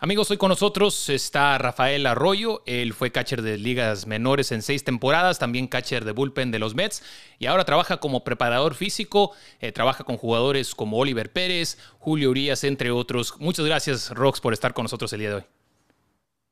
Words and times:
Amigos, 0.00 0.30
hoy 0.30 0.36
con 0.36 0.50
nosotros 0.50 1.08
está 1.08 1.58
Rafael 1.58 2.06
Arroyo. 2.06 2.62
Él 2.66 2.94
fue 2.94 3.10
catcher 3.10 3.42
de 3.42 3.58
ligas 3.58 4.06
menores 4.06 4.52
en 4.52 4.62
seis 4.62 4.84
temporadas, 4.84 5.40
también 5.40 5.66
catcher 5.66 6.04
de 6.04 6.12
bullpen 6.12 6.52
de 6.52 6.60
los 6.60 6.76
Mets 6.76 7.02
y 7.40 7.46
ahora 7.46 7.64
trabaja 7.64 7.96
como 7.96 8.22
preparador 8.22 8.76
físico. 8.76 9.32
Eh, 9.58 9.72
trabaja 9.72 10.04
con 10.04 10.16
jugadores 10.16 10.76
como 10.76 10.98
Oliver 10.98 11.32
Pérez, 11.32 11.78
Julio 11.98 12.30
Urias, 12.30 12.62
entre 12.62 12.92
otros. 12.92 13.34
Muchas 13.40 13.66
gracias, 13.66 14.10
Rox, 14.10 14.40
por 14.40 14.52
estar 14.52 14.72
con 14.72 14.84
nosotros 14.84 15.12
el 15.14 15.18
día 15.18 15.30
de 15.30 15.34
hoy. 15.34 15.44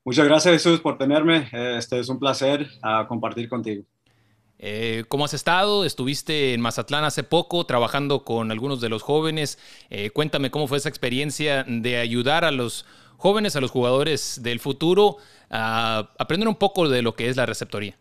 Muchas 0.03 0.27
gracias, 0.27 0.53
Jesús, 0.53 0.81
por 0.81 0.97
tenerme. 0.97 1.47
Este 1.53 1.99
es 1.99 2.09
un 2.09 2.19
placer 2.19 2.67
ah, 2.81 3.05
compartir 3.07 3.47
contigo. 3.47 3.85
Eh, 4.59 5.05
¿Cómo 5.07 5.23
has 5.23 5.33
estado? 5.33 5.85
Estuviste 5.85 6.53
en 6.53 6.59
Mazatlán 6.59 7.05
hace 7.05 7.23
poco 7.23 7.65
trabajando 7.65 8.25
con 8.25 8.51
algunos 8.51 8.81
de 8.81 8.89
los 8.89 9.03
jóvenes. 9.03 9.57
Eh, 9.89 10.09
cuéntame 10.09 10.51
cómo 10.51 10.67
fue 10.67 10.79
esa 10.79 10.89
experiencia 10.89 11.63
de 11.65 11.97
ayudar 11.97 12.43
a 12.43 12.51
los 12.51 12.85
jóvenes, 13.17 13.55
a 13.55 13.61
los 13.61 13.71
jugadores 13.71 14.41
del 14.41 14.59
futuro, 14.59 15.17
a 15.49 16.13
aprender 16.17 16.47
un 16.47 16.55
poco 16.55 16.87
de 16.87 17.01
lo 17.01 17.15
que 17.15 17.29
es 17.29 17.35
la 17.35 17.45
receptoría. 17.45 17.97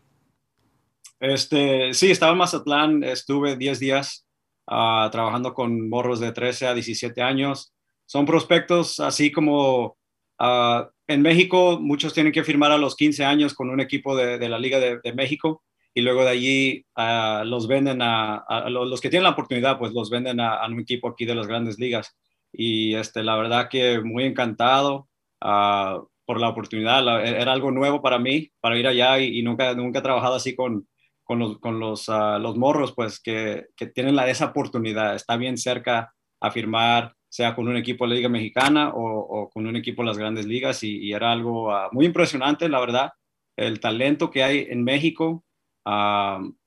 Este, 1.18 1.95
sí, 1.95 2.10
estaba 2.10 2.32
en 2.32 2.38
Mazatlán, 2.38 3.02
estuve 3.02 3.56
10 3.56 3.80
días 3.80 4.26
ah, 4.66 5.09
trabajando 5.10 5.54
con 5.54 5.88
morros 5.88 6.20
de 6.20 6.32
13 6.32 6.66
a 6.66 6.74
17 6.74 7.23
años. 7.23 7.73
Son 8.04 8.26
prospectos 8.26 9.00
así 9.00 9.32
como 9.32 9.96
ah, 10.38 10.90
en 11.09 11.23
México, 11.23 11.78
muchos 11.80 12.12
tienen 12.12 12.32
que 12.32 12.45
firmar 12.45 12.73
a 12.73 12.78
los 12.78 12.96
15 12.96 13.24
años 13.24 13.54
con 13.54 13.70
un 13.70 13.80
equipo 13.80 14.14
de, 14.16 14.48
la 14.48 14.59
Liga 14.59 14.78
de, 14.78 15.12
México 15.14 15.62
y 15.95 16.02
luego 16.02 16.24
de 16.24 16.30
allí 16.30 16.87
ah, 16.96 17.42
los 17.46 17.66
venden 17.68 18.02
a, 18.02 18.45
los 18.68 19.01
que 19.01 19.09
tienen 19.09 19.24
la 19.24 19.30
oportunidad, 19.30 19.78
pues 19.78 19.92
los 19.92 20.10
venden 20.10 20.40
a, 20.40 20.56
a, 20.56 20.66
un 20.68 20.80
equipo 20.80 21.09
aquí 21.09 21.24
de 21.24 21.34
las 21.34 21.46
grandes 21.46 21.78
ligas 21.78 22.14
y 22.52 22.95
este, 22.95 23.23
la 23.23 23.37
verdad 23.37 23.68
que 23.70 24.01
muy 24.01 24.24
encantado 24.24 25.09
uh, 25.45 26.06
por 26.24 26.40
la 26.40 26.48
oportunidad. 26.48 27.24
era 27.24 27.52
algo 27.52 27.70
nuevo 27.70 28.02
para 28.02 28.18
mí, 28.18 28.50
para 28.60 28.78
ir 28.78 28.86
allá 28.86 29.18
y, 29.20 29.42
nunca, 29.42 29.74
nunca 29.74 30.01
he 30.01 30.02
trabajado 30.02 30.34
así 30.34 30.54
con, 30.54 30.88
con 31.23 31.38
los, 31.38 31.59
con 31.59 31.79
los, 31.79 32.09
uh, 32.09 32.38
los 32.40 32.56
morros, 32.56 32.92
pues 32.95 33.20
que, 33.20 33.66
que, 33.76 33.87
tienen 33.87 34.16
la, 34.16 34.29
esa 34.29 34.46
oportunidad. 34.46 35.14
Está 35.14 35.37
bien 35.37 35.57
cerca 35.57 36.12
a 36.40 36.51
firmar, 36.51 37.14
sea 37.29 37.54
con 37.54 37.68
un 37.68 37.76
equipo 37.76 38.04
de 38.04 38.10
la 38.10 38.14
Liga 38.16 38.29
Mexicana 38.29 38.92
o, 38.95 39.51
con 39.51 39.66
un 39.66 39.76
equipo 39.76 40.02
de 40.02 40.09
las 40.09 40.18
grandes 40.18 40.46
ligas 40.46 40.82
y, 40.82 41.12
era 41.12 41.32
algo 41.32 41.68
uh, 41.68 41.88
muy 41.92 42.07
impresionante, 42.07 42.68
la 42.68 42.80
verdad, 42.80 43.12
el 43.57 43.80
talento 43.80 44.30
que 44.30 44.42
hay 44.42 44.66
en 44.68 44.84
México. 44.84 45.45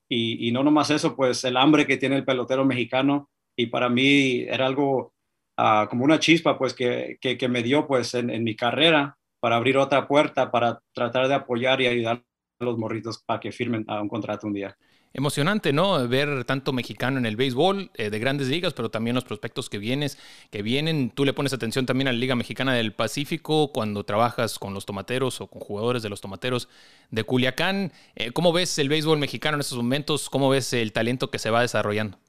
Y, 0.08 0.48
y, 0.48 0.50
no 0.50 0.64
nomás 0.64 0.90
eso, 0.90 1.14
pues 1.14 1.44
el 1.44 1.56
hambre 1.56 1.86
que 1.86 1.96
tiene 1.96 2.16
el 2.16 2.24
pelotero 2.24 2.64
mexicano 2.64 3.30
y 3.56 3.66
para 3.66 3.88
mí 3.88 4.40
era 4.48 4.66
algo 4.66 5.12
como 5.56 6.04
una 6.04 6.18
chispa 6.18 6.58
pues 6.58 6.74
que, 6.74 7.18
que, 7.20 7.48
me 7.48 7.62
dio 7.62 7.86
pues 7.86 8.14
en, 8.14 8.30
en, 8.30 8.44
mi 8.44 8.56
carrera 8.56 9.18
para 9.40 9.56
abrir 9.56 9.76
otra 9.76 10.08
puerta, 10.08 10.50
para 10.50 10.80
tratar 10.92 11.28
de 11.28 11.34
apoyar 11.34 11.80
y 11.80 11.86
ayudar 11.86 12.24
a 12.60 12.64
los 12.64 12.78
morritos 12.78 13.22
para 13.24 13.40
que 13.40 13.52
firmen 13.52 13.84
a 13.88 14.00
un 14.00 14.08
contrato 14.08 14.46
un 14.46 14.54
día. 14.54 14.76
Emocionante, 15.12 15.72
¿no? 15.72 16.06
Ver 16.06 16.44
tanto 16.44 16.72
mexicano 16.72 17.18
en 17.18 17.26
el 17.26 17.34
béisbol 17.34 17.90
eh, 17.94 18.10
de 18.10 18.18
grandes 18.20 18.46
ligas, 18.46 18.74
pero 18.74 18.92
también 18.92 19.16
los 19.16 19.24
prospectos 19.24 19.68
que 19.68 19.78
vienes, 19.78 20.18
que 20.52 20.62
vienen. 20.62 21.10
Tú 21.10 21.24
le 21.24 21.32
pones 21.32 21.52
atención 21.52 21.84
también 21.84 22.06
a 22.06 22.12
la 22.12 22.18
Liga 22.18 22.36
Mexicana 22.36 22.74
del 22.74 22.92
Pacífico 22.92 23.72
cuando 23.72 24.04
trabajas 24.04 24.60
con 24.60 24.72
los 24.72 24.86
tomateros 24.86 25.40
o 25.40 25.48
con 25.48 25.60
jugadores 25.60 26.04
de 26.04 26.10
los 26.10 26.20
tomateros 26.20 26.68
de 27.10 27.24
Culiacán. 27.24 27.92
Eh, 28.14 28.30
¿Cómo 28.30 28.52
ves 28.52 28.78
el 28.78 28.88
béisbol 28.88 29.18
mexicano 29.18 29.56
en 29.56 29.62
estos 29.62 29.78
momentos? 29.78 30.30
¿Cómo 30.30 30.48
ves 30.48 30.72
el 30.74 30.92
talento 30.92 31.28
que 31.28 31.40
se 31.40 31.50
va 31.50 31.62
desarrollando? 31.62 32.20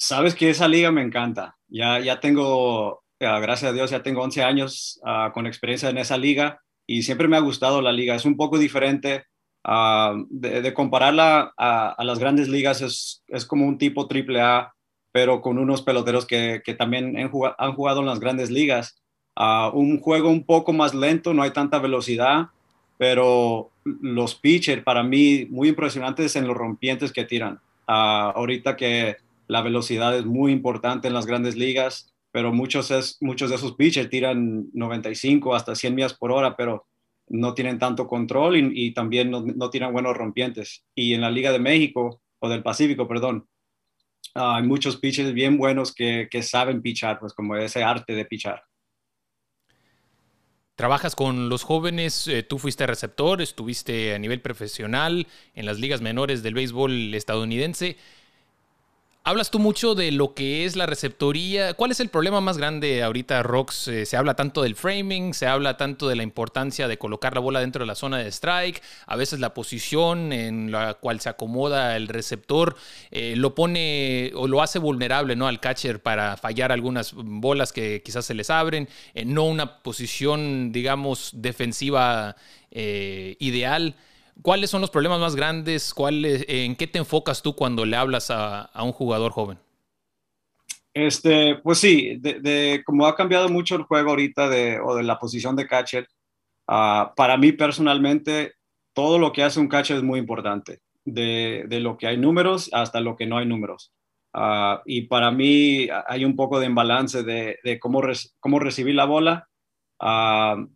Sabes 0.00 0.34
que 0.34 0.50
esa 0.50 0.66
liga 0.66 0.90
me 0.90 1.02
encanta. 1.02 1.58
Ya, 1.72 1.98
ya 2.00 2.20
tengo, 2.20 3.02
gracias 3.18 3.70
a 3.70 3.72
Dios, 3.72 3.90
ya 3.90 4.02
tengo 4.02 4.22
11 4.22 4.42
años 4.42 5.00
ah, 5.04 5.30
con 5.32 5.46
experiencia 5.46 5.88
en 5.88 5.96
esa 5.96 6.18
liga 6.18 6.60
y 6.86 7.02
siempre 7.02 7.28
me 7.28 7.36
ha 7.38 7.40
gustado 7.40 7.80
la 7.80 7.92
liga. 7.92 8.14
Es 8.14 8.26
un 8.26 8.36
poco 8.36 8.58
diferente 8.58 9.24
ah, 9.64 10.14
de, 10.28 10.74
compararla 10.74 11.54
a, 11.56 11.96
las 12.04 12.18
grandes 12.18 12.48
ligas. 12.48 12.82
Es, 12.82 13.24
es, 13.26 13.46
como 13.46 13.66
un 13.66 13.78
tipo 13.78 14.06
triple 14.06 14.42
A, 14.42 14.74
pero 15.12 15.40
con 15.40 15.58
unos 15.58 15.80
peloteros 15.80 16.26
que, 16.26 16.60
que 16.62 16.74
también 16.74 17.16
han 17.16 17.30
jugado, 17.30 17.56
han 17.58 17.72
jugado, 17.72 18.00
en 18.00 18.06
las 18.06 18.20
grandes 18.20 18.50
ligas. 18.50 19.02
Uh, 19.34 19.74
un 19.74 19.98
juego 19.98 20.28
un 20.28 20.44
poco 20.44 20.74
más 20.74 20.94
lento, 20.94 21.32
no 21.32 21.42
hay 21.42 21.52
tanta 21.52 21.78
velocidad, 21.78 22.48
pero 22.98 23.70
los 23.84 24.34
pitchers 24.34 24.82
para 24.82 25.02
mí 25.02 25.46
muy 25.48 25.68
impresionantes 25.70 26.36
en 26.36 26.46
los 26.46 26.54
rompientes 26.56 27.12
que 27.12 27.24
tiran. 27.24 27.58
ahorita 27.86 28.76
que 28.76 29.16
la 29.52 29.60
velocidad 29.60 30.16
es 30.16 30.24
muy 30.24 30.50
importante 30.50 31.08
en 31.08 31.14
las 31.14 31.26
grandes 31.26 31.56
ligas, 31.56 32.14
pero 32.30 32.54
muchos, 32.54 32.90
es, 32.90 33.18
muchos 33.20 33.50
de 33.50 33.56
esos 33.56 33.74
pitchers 33.74 34.08
tiran 34.08 34.66
95 34.72 35.54
hasta 35.54 35.74
100 35.74 35.94
millas 35.94 36.14
por 36.14 36.32
hora, 36.32 36.56
pero 36.56 36.86
no 37.28 37.52
tienen 37.52 37.78
tanto 37.78 38.08
control 38.08 38.56
y, 38.56 38.94
también 38.94 39.30
no, 39.30 39.42
no, 39.42 39.68
tienen 39.68 39.92
buenos 39.92 40.16
rompientes. 40.16 40.84
Y 40.94 41.12
en 41.12 41.20
la 41.20 41.30
Liga 41.30 41.52
de 41.52 41.58
México, 41.58 42.22
o 42.38 42.48
del 42.48 42.62
Pacífico, 42.62 43.06
perdón, 43.06 43.46
hay 44.34 44.62
muchos 44.62 44.96
pitchers 44.96 45.34
bien 45.34 45.58
buenos 45.58 45.94
que, 45.94 46.28
que 46.30 46.42
saben 46.42 46.80
pichar, 46.80 47.20
pues 47.20 47.34
como 47.34 47.54
ese 47.54 47.84
arte 47.84 48.14
de 48.14 48.24
pichar. 48.24 48.62
Trabajas 50.76 51.14
con 51.14 51.50
los 51.50 51.62
jóvenes, 51.62 52.26
eh, 52.26 52.42
tú 52.42 52.58
fuiste 52.58 52.86
receptor, 52.86 53.42
estuviste 53.42 54.14
a 54.14 54.18
nivel 54.18 54.40
profesional 54.40 55.26
en 55.52 55.66
las 55.66 55.78
ligas 55.78 56.00
menores 56.00 56.42
del 56.42 56.54
béisbol 56.54 57.14
estadounidense. 57.14 57.98
Hablas 59.24 59.52
tú 59.52 59.60
mucho 59.60 59.94
de 59.94 60.10
lo 60.10 60.34
que 60.34 60.64
es 60.64 60.74
la 60.74 60.84
receptoría. 60.84 61.74
¿Cuál 61.74 61.92
es 61.92 62.00
el 62.00 62.08
problema 62.08 62.40
más 62.40 62.58
grande 62.58 63.04
ahorita, 63.04 63.44
Rox? 63.44 63.86
Eh, 63.86 64.04
se 64.04 64.16
habla 64.16 64.34
tanto 64.34 64.62
del 64.62 64.74
framing, 64.74 65.32
se 65.32 65.46
habla 65.46 65.76
tanto 65.76 66.08
de 66.08 66.16
la 66.16 66.24
importancia 66.24 66.88
de 66.88 66.98
colocar 66.98 67.32
la 67.34 67.40
bola 67.40 67.60
dentro 67.60 67.84
de 67.84 67.86
la 67.86 67.94
zona 67.94 68.18
de 68.18 68.32
strike. 68.32 68.82
A 69.06 69.14
veces 69.14 69.38
la 69.38 69.54
posición 69.54 70.32
en 70.32 70.72
la 70.72 70.94
cual 70.94 71.20
se 71.20 71.28
acomoda 71.28 71.94
el 71.94 72.08
receptor 72.08 72.74
eh, 73.12 73.34
lo 73.36 73.54
pone 73.54 74.32
o 74.34 74.48
lo 74.48 74.60
hace 74.60 74.80
vulnerable 74.80 75.36
¿no? 75.36 75.46
al 75.46 75.60
catcher 75.60 76.02
para 76.02 76.36
fallar 76.36 76.72
algunas 76.72 77.12
bolas 77.14 77.72
que 77.72 78.02
quizás 78.02 78.26
se 78.26 78.34
les 78.34 78.50
abren. 78.50 78.88
Eh, 79.14 79.24
no 79.24 79.44
una 79.44 79.78
posición, 79.84 80.72
digamos, 80.72 81.30
defensiva 81.32 82.34
ideal. 82.72 83.94
¿Cuáles 84.40 84.70
son 84.70 84.80
los 84.80 84.90
problemas 84.90 85.20
más 85.20 85.36
grandes? 85.36 85.94
¿En 85.98 86.76
qué 86.76 86.86
te 86.86 86.98
enfocas 86.98 87.42
tú 87.42 87.54
cuando 87.54 87.84
le 87.84 87.96
hablas 87.96 88.30
a, 88.30 88.70
un 88.82 88.92
jugador 88.92 89.32
joven? 89.32 89.58
Este, 90.94 91.56
pues 91.56 91.78
sí, 91.78 92.16
de, 92.18 92.82
como 92.84 93.06
ha 93.06 93.14
cambiado 93.14 93.48
mucho 93.48 93.76
el 93.76 93.82
juego 93.82 94.10
ahorita 94.10 94.48
de, 94.48 94.80
o 94.80 94.94
de 94.94 95.02
la 95.02 95.18
posición 95.18 95.56
de 95.56 95.66
catcher, 95.66 96.08
ah, 96.66 97.12
para 97.16 97.36
mí 97.36 97.52
personalmente, 97.52 98.54
todo 98.92 99.18
lo 99.18 99.32
que 99.32 99.42
hace 99.42 99.60
un 99.60 99.68
catcher 99.68 99.98
es 99.98 100.02
muy 100.02 100.18
importante, 100.18 100.80
de, 101.04 101.66
lo 101.80 101.96
que 101.96 102.06
hay 102.06 102.16
números 102.16 102.68
hasta 102.72 103.00
lo 103.00 103.16
que 103.16 103.26
no 103.26 103.38
hay 103.38 103.46
números. 103.46 103.92
Ah, 104.34 104.82
y 104.84 105.02
para 105.02 105.30
mí 105.30 105.88
hay 106.08 106.24
un 106.24 106.36
poco 106.36 106.58
de 106.58 106.66
imbalance 106.66 107.22
de, 107.22 107.78
cómo, 107.80 108.02
cómo 108.40 108.58
recibir 108.58 108.94
la 108.94 109.04
bola. 109.04 109.48
Uh, 110.00 110.66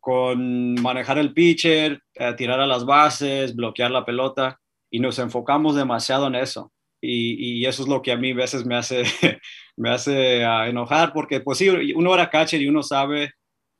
con 0.00 0.74
manejar 0.80 1.18
el 1.18 1.32
pitcher, 1.32 2.02
eh, 2.14 2.34
tirar 2.36 2.60
a 2.60 2.66
las 2.66 2.84
bases, 2.84 3.54
bloquear 3.54 3.90
la 3.90 4.04
pelota 4.04 4.60
y 4.90 5.00
nos 5.00 5.18
enfocamos 5.18 5.76
demasiado 5.76 6.26
en 6.26 6.36
eso. 6.36 6.72
Y, 7.00 7.64
eso 7.66 7.82
es 7.82 7.88
lo 7.88 8.02
que 8.02 8.12
a 8.12 8.16
mí 8.16 8.32
a 8.32 8.36
veces 8.36 8.64
me 8.64 8.74
hace, 8.74 9.02
me 9.76 9.90
hace 9.90 10.44
ah, 10.44 10.68
enojar 10.68 11.12
porque 11.12 11.40
pues 11.40 11.58
sí, 11.58 11.68
uno 11.68 12.14
era 12.14 12.30
catcher 12.30 12.60
y 12.60 12.68
uno 12.68 12.82
sabe 12.82 13.32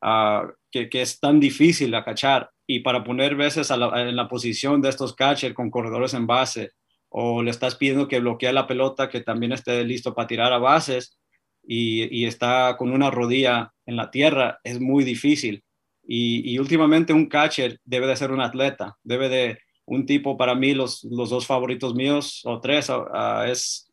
ah, 0.03 0.47
que, 0.71 0.89
que, 0.89 1.03
es 1.03 1.19
tan 1.19 1.41
difícil 1.41 1.95
a 1.95 2.05
cachar 2.05 2.51
y 2.67 2.81
para 2.81 3.03
poner 3.05 3.35
veces 3.35 3.71
en 3.71 4.17
la 4.17 4.29
posición 4.29 4.81
de 4.81 4.91
estos 4.91 5.15
catchers 5.15 5.55
con 5.55 5.71
corredores 5.71 6.15
en 6.15 6.27
base 6.27 6.73
o 7.09 7.43
le 7.43 7.51
estás 7.51 7.77
pidiendo 7.77 8.09
que 8.09 8.21
bloquee 8.21 8.53
la 8.53 8.67
pelota 8.67 9.09
que 9.09 9.21
también 9.21 9.53
esté 9.53 9.83
listo 9.85 10.15
para 10.15 10.29
tirar 10.29 10.53
a 10.53 10.59
bases 10.59 11.19
y, 11.67 12.09
y 12.17 12.27
está 12.27 12.77
con 12.77 12.93
una 12.93 13.11
rodilla 13.11 13.73
en 13.87 13.97
la 13.97 14.11
tierra, 14.11 14.61
es 14.65 14.81
muy 14.81 15.05
difícil. 15.05 15.65
Y, 16.09 16.59
últimamente 16.59 17.13
un 17.13 17.27
catcher 17.27 17.81
debe 17.85 18.07
de 18.07 18.17
ser 18.17 18.31
un 18.31 18.41
atleta, 18.41 18.97
debe 19.03 19.29
de 19.29 19.59
un 19.87 20.07
tipo, 20.07 20.37
para 20.37 20.55
mí 20.55 20.75
los, 20.75 21.05
los 21.05 21.31
dos 21.31 21.47
favoritos 21.47 21.95
míos, 21.95 22.43
o 22.45 22.61
tres, 22.61 22.89
uh, 22.89 23.43
es 23.47 23.91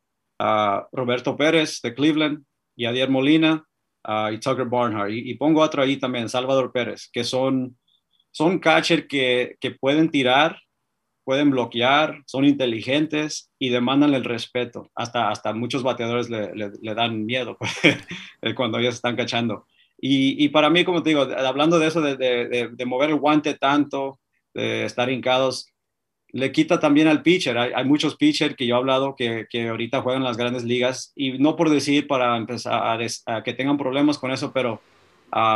Roberto 0.91 1.35
Pérez 1.35 1.81
de 1.81 1.93
Cleveland, 1.93 2.43
y 2.75 2.85
Adier 2.85 3.09
Molina 3.09 3.63
y 4.31 4.37
Tucker 4.39 4.65
Barnhart. 4.65 5.11
Y, 5.11 5.33
pongo 5.35 5.61
otro 5.61 5.81
ahí 5.81 5.97
también, 5.97 6.29
Salvador 6.29 6.71
Pérez, 6.71 7.09
que 7.11 7.23
son, 7.23 7.77
son 8.31 8.59
catcher 8.59 9.07
que, 9.07 9.55
que 9.59 9.71
pueden 9.71 10.09
tirar, 10.09 10.59
pueden 11.23 11.51
bloquear, 11.51 12.21
son 12.25 12.43
inteligentes 12.45 13.51
y 13.57 13.69
demandan 13.69 14.13
el 14.13 14.25
respeto. 14.25 14.91
Hasta, 14.95 15.29
hasta 15.29 15.53
muchos 15.53 15.83
bateadores 15.83 16.29
le, 16.29 16.51
le, 16.53 16.95
dan 16.95 17.25
miedo 17.25 17.57
cuando 18.55 18.79
ellos 18.79 18.95
están 18.95 19.15
cachando. 19.15 19.65
Y, 20.05 20.49
para 20.49 20.69
mí, 20.69 20.83
como 20.83 21.01
te 21.01 21.11
digo, 21.11 21.21
hablando 21.21 21.79
de 21.79 21.87
eso, 21.87 22.01
de, 22.01 22.85
mover 22.85 23.11
el 23.11 23.15
guante 23.15 23.53
tanto, 23.53 24.19
de 24.53 24.83
estar 24.83 25.09
hincados, 25.09 25.69
le 26.27 26.51
quita 26.51 26.77
también 26.77 27.07
al 27.07 27.21
pitcher. 27.21 27.57
Hay, 27.57 27.85
muchos 27.85 28.17
pitchers 28.17 28.57
que 28.57 28.67
yo 28.67 28.75
he 28.75 28.77
hablado 28.77 29.15
que, 29.15 29.47
que, 29.49 29.69
ahorita 29.69 30.01
juegan 30.01 30.21
en 30.21 30.27
las 30.27 30.35
grandes 30.35 30.65
ligas 30.65 31.13
y 31.15 31.37
no 31.37 31.55
por 31.55 31.69
decir 31.69 32.05
para 32.05 32.35
empezar 32.35 33.01
a, 33.27 33.43
que 33.43 33.53
tengan 33.53 33.77
problemas 33.77 34.17
con 34.17 34.31
eso, 34.31 34.51
pero 34.51 34.81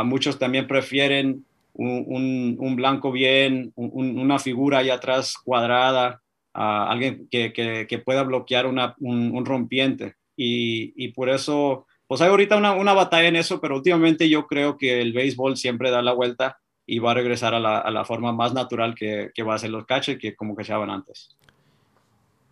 muchos 0.04 0.38
también 0.38 0.66
prefieren 0.66 1.44
un, 1.74 2.74
blanco 2.74 3.12
bien, 3.12 3.72
una 3.76 4.38
figura 4.38 4.78
ahí 4.78 4.88
atrás 4.88 5.34
cuadrada, 5.36 6.22
alguien 6.54 7.28
que, 7.30 8.02
pueda 8.02 8.22
bloquear 8.22 8.66
un, 8.66 9.44
rompiente. 9.44 10.14
Y, 10.36 11.08
por 11.08 11.28
eso, 11.28 11.86
pues 12.08 12.22
hay 12.22 12.28
ahorita 12.28 12.56
una, 12.56 12.94
batalla 12.94 13.28
en 13.28 13.36
eso, 13.36 13.60
pero 13.60 13.76
últimamente 13.76 14.28
yo 14.30 14.46
creo 14.46 14.78
que 14.78 15.00
el 15.00 15.12
béisbol 15.12 15.58
siempre 15.58 15.90
da 15.90 16.00
la 16.02 16.14
vuelta 16.14 16.58
y 16.86 17.00
va 17.00 17.10
a 17.10 17.14
regresar 17.14 17.54
a 17.54 17.60
la, 17.60 18.04
forma 18.06 18.32
más 18.32 18.54
natural 18.54 18.94
que, 18.94 19.30
va 19.46 19.54
a 19.54 19.58
ser 19.58 19.70
los 19.70 19.84
catches 19.84 20.18
que 20.18 20.34
como 20.34 20.56
que 20.56 20.64
se 20.64 20.72
antes. 20.72 21.36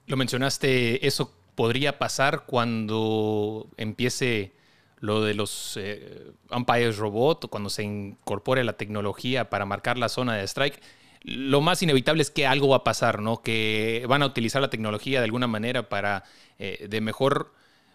Lo 0.07 0.19
mencionaste, 0.19 1.07
eso 1.07 1.33
podría 1.55 1.99
pasar 1.99 2.45
cuando 2.45 3.67
empiece 3.79 4.53
lo 5.01 5.23
de 5.23 5.33
los 5.33 5.79
eh, 5.81 6.33
umpires 6.51 6.99
robot, 6.99 7.49
cuando 7.49 7.71
se 7.71 7.83
incorpore 7.83 8.63
la 8.63 8.75
tecnología 8.75 9.49
para 9.49 9.65
marcar 9.65 9.97
la 9.97 10.11
zona 10.11 10.35
de 10.35 10.45
strike, 10.45 10.83
lo 11.23 11.63
más 11.63 11.83
inevitable 11.83 12.21
es 12.21 12.31
que 12.31 12.47
algo 12.47 12.69
va 12.69 12.77
a 12.77 12.85
pasar, 12.85 13.21
¿no? 13.21 13.43
Que 13.43 14.05
van 14.07 14.23
a 14.23 14.27
utilizar 14.27 14.61
la 14.61 14.71
tecnología 14.71 15.21
de 15.21 15.25
alguna 15.25 15.47
manera 15.47 15.89
para 15.89 16.25
eh, 16.59 16.87
de 16.89 17.01
mejor 17.01 17.53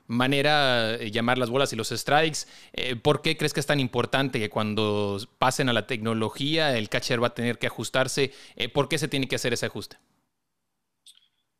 manera 0.08 0.96
eh, 0.96 1.12
llamar 1.12 1.38
las 1.38 1.50
bolas 1.50 1.72
y 1.74 1.76
los 1.76 1.90
strikes. 1.90 2.40
¿Por 3.02 3.22
qué 3.22 3.38
crees 3.38 3.54
que 3.54 3.60
es 3.60 3.66
tan 3.66 3.80
importante 3.80 4.40
que 4.40 4.50
cuando 4.50 5.18
pasen 5.38 5.70
a 5.70 5.74
la 5.74 5.88
tecnología 5.88 6.78
el 6.78 6.90
catcher 6.90 7.22
va 7.22 7.28
a 7.28 7.34
tener 7.34 7.60
que 7.60 7.68
ajustarse? 7.68 8.32
¿Por 8.74 8.90
qué 8.90 8.98
se 8.98 9.08
tiene 9.08 9.28
que 9.28 9.36
hacer 9.36 9.54
ese 9.54 9.66
ajuste? 9.66 9.98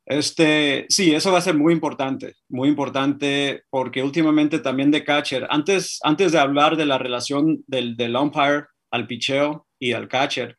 Este, 0.04 0.86
sí, 0.88 1.14
eso 1.14 1.30
va 1.30 1.38
a 1.38 1.42
ser 1.42 1.54
muy 1.54 1.72
importante, 1.72 2.34
muy 2.48 2.68
importante 2.68 3.62
porque 3.70 4.02
últimamente 4.02 4.58
también 4.58 4.90
de 4.90 5.04
catcher, 5.04 5.46
antes, 5.48 6.00
antes 6.02 6.32
de 6.32 6.38
hablar 6.38 6.76
de 6.76 6.86
la 6.86 6.98
relación 6.98 7.62
del, 7.66 7.96
del 7.96 8.16
umpire 8.16 8.66
al 8.90 9.06
picheo 9.06 9.66
y 9.78 9.92
al 9.92 10.08
catcher, 10.08 10.58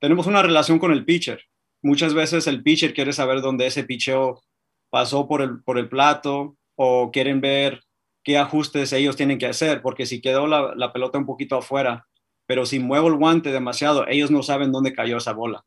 tenemos 0.00 0.26
una 0.26 0.42
relación 0.42 0.78
con 0.78 0.92
el 0.92 1.04
pitcher. 1.04 1.42
Muchas 1.82 2.14
veces 2.14 2.46
el 2.46 2.62
pitcher 2.62 2.94
quiere 2.94 3.12
saber 3.12 3.42
dónde 3.42 3.66
ese 3.66 3.84
picheo 3.84 4.42
pasó 4.90 5.28
por 5.28 5.42
el, 5.42 5.62
por 5.62 5.78
el 5.78 5.88
plato 5.88 6.56
o 6.78 7.10
quieren 7.10 7.40
ver 7.40 7.82
qué 8.24 8.38
ajustes 8.38 8.92
ellos 8.92 9.16
tienen 9.16 9.38
que 9.38 9.46
hacer, 9.46 9.82
porque 9.82 10.06
si 10.06 10.20
quedó 10.20 10.46
la, 10.46 10.74
la 10.76 10.92
pelota 10.92 11.18
un 11.18 11.26
poquito 11.26 11.56
afuera, 11.56 12.06
pero 12.46 12.64
si 12.66 12.78
muevo 12.78 13.08
el 13.08 13.16
guante 13.16 13.52
demasiado, 13.52 14.06
ellos 14.06 14.30
no 14.30 14.42
saben 14.42 14.72
dónde 14.72 14.94
cayó 14.94 15.18
esa 15.18 15.32
bola 15.32 15.64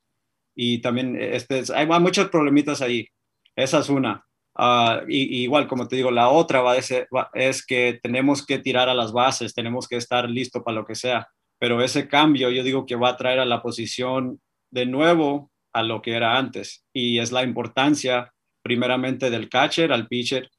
y 0.56 0.80
también 0.80 1.18
este, 1.20 1.64
hay 1.74 1.88
muchos 1.88 2.30
problemitas 2.30 2.82
ahí. 2.82 3.08
Esa 3.56 3.80
es 3.80 3.90
una. 3.90 4.26
Uh, 4.58 5.08
y, 5.08 5.44
igual, 5.44 5.68
como 5.68 5.88
te 5.88 5.96
digo, 5.96 6.12
la 6.12 6.30
otra 6.30 6.62
va 6.62 6.82
ser, 6.82 7.08
es 7.34 7.66
que 7.66 8.00
tenemos 8.02 8.46
que 8.46 8.60
tirar 8.60 8.90
a 8.90 8.94
las 8.94 9.14
bases, 9.14 9.54
tenemos 9.54 9.88
que 9.88 9.96
estar 9.96 10.30
listo 10.30 10.64
para 10.64 10.76
lo 10.76 10.86
que 10.86 10.96
sea. 10.96 11.28
Pero 11.60 11.82
ese 11.82 12.08
cambio 12.08 12.50
yo 12.50 12.64
digo 12.64 12.86
que 12.86 12.96
va 12.96 13.10
a 13.10 13.18
traer 13.18 13.40
a 13.40 13.46
la 13.46 13.62
posición 13.62 14.42
de 14.72 14.86
nuevo 14.86 15.52
a 15.74 15.84
lo 15.84 16.02
que 16.02 16.14
era 16.14 16.38
antes. 16.38 16.86
Y 16.94 17.20
es 17.20 17.32
la 17.32 17.44
importancia 17.44 18.34
primeramente 18.64 19.30
del 19.30 19.50
catcher 19.50 19.92
al 19.92 20.08
pitcher 20.08 20.50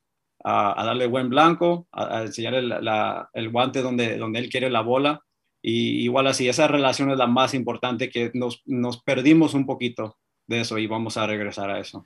a 0.44 0.84
darle 0.84 1.06
buen 1.06 1.28
blanco, 1.28 1.86
a, 1.92 2.22
enseñar 2.22 2.54
el, 2.54 2.72
el, 3.32 3.48
guante 3.50 3.82
donde, 3.82 4.16
donde 4.16 4.38
él 4.38 4.48
quiere 4.48 4.70
la 4.70 4.80
bola 4.80 5.22
y 5.62 6.02
igual 6.02 6.26
así, 6.26 6.48
esa 6.48 6.66
relación 6.66 7.10
es 7.10 7.16
la 7.16 7.28
más 7.28 7.54
importante 7.54 8.10
que 8.10 8.32
nos, 8.34 8.62
nos 8.66 9.00
perdimos 9.00 9.54
un 9.54 9.64
poquito 9.64 10.18
de 10.48 10.60
eso 10.60 10.76
y 10.78 10.88
vamos 10.88 11.16
a 11.16 11.26
regresar 11.26 11.70
a 11.70 11.78
eso. 11.78 12.04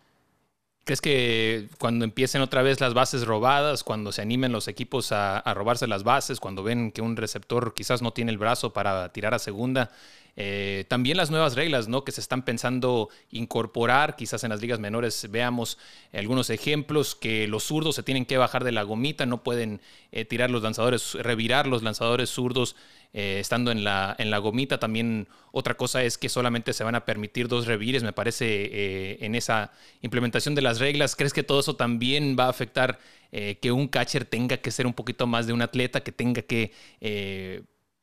¿Crees 0.84 1.00
que 1.00 1.68
cuando 1.78 2.04
empiecen 2.04 2.42
otra 2.42 2.62
vez 2.62 2.80
las 2.80 2.94
bases 2.94 3.26
robadas, 3.26 3.82
cuando 3.82 4.12
se 4.12 4.22
animen 4.22 4.52
los 4.52 4.68
equipos 4.68 5.10
a, 5.10 5.38
a, 5.38 5.54
robarse 5.54 5.88
las 5.88 6.04
bases, 6.04 6.38
cuando 6.38 6.62
ven 6.62 6.92
que 6.92 7.02
un 7.02 7.16
receptor 7.16 7.74
quizás 7.74 8.02
no 8.02 8.12
tiene 8.12 8.30
el 8.30 8.38
brazo 8.38 8.72
para 8.72 9.10
tirar 9.12 9.34
a 9.34 9.40
segunda, 9.40 9.90
eh, 10.38 10.84
también 10.88 11.16
las 11.16 11.30
nuevas 11.30 11.54
reglas 11.54 11.88
¿no? 11.88 12.04
que 12.04 12.12
se 12.12 12.20
están 12.20 12.42
pensando 12.42 13.08
incorporar, 13.30 14.16
quizás 14.16 14.44
en 14.44 14.50
las 14.50 14.60
ligas 14.60 14.78
menores 14.78 15.28
veamos 15.30 15.78
algunos 16.12 16.50
ejemplos, 16.50 17.14
que 17.14 17.48
los 17.48 17.64
zurdos 17.64 17.96
se 17.96 18.02
tienen 18.02 18.26
que 18.26 18.36
bajar 18.36 18.62
de 18.62 18.72
la 18.72 18.82
gomita, 18.82 19.24
no 19.24 19.42
pueden 19.42 19.80
eh, 20.12 20.26
tirar 20.26 20.50
los 20.50 20.62
lanzadores, 20.62 21.14
revirar 21.14 21.66
los 21.66 21.82
lanzadores 21.82 22.28
zurdos 22.28 22.76
eh, 23.14 23.38
estando 23.40 23.70
en 23.70 23.82
la, 23.82 24.14
en 24.18 24.30
la 24.30 24.36
gomita. 24.36 24.78
También 24.78 25.26
otra 25.52 25.74
cosa 25.74 26.02
es 26.02 26.18
que 26.18 26.28
solamente 26.28 26.74
se 26.74 26.84
van 26.84 26.96
a 26.96 27.06
permitir 27.06 27.48
dos 27.48 27.66
revires, 27.66 28.02
me 28.02 28.12
parece, 28.12 29.24
en 29.24 29.34
esa 29.34 29.72
implementación 30.02 30.54
de 30.54 30.60
las 30.60 30.80
reglas. 30.80 31.16
¿Crees 31.16 31.32
que 31.32 31.42
todo 31.42 31.60
eso 31.60 31.76
también 31.76 32.36
va 32.38 32.44
a 32.44 32.50
afectar 32.50 32.98
que 33.30 33.72
un 33.72 33.88
catcher 33.88 34.26
tenga 34.26 34.58
que 34.58 34.70
ser 34.70 34.86
un 34.86 34.92
poquito 34.92 35.26
más 35.26 35.46
de 35.46 35.54
un 35.54 35.62
atleta, 35.62 36.02
que 36.02 36.12
tenga 36.12 36.42
que 36.42 36.72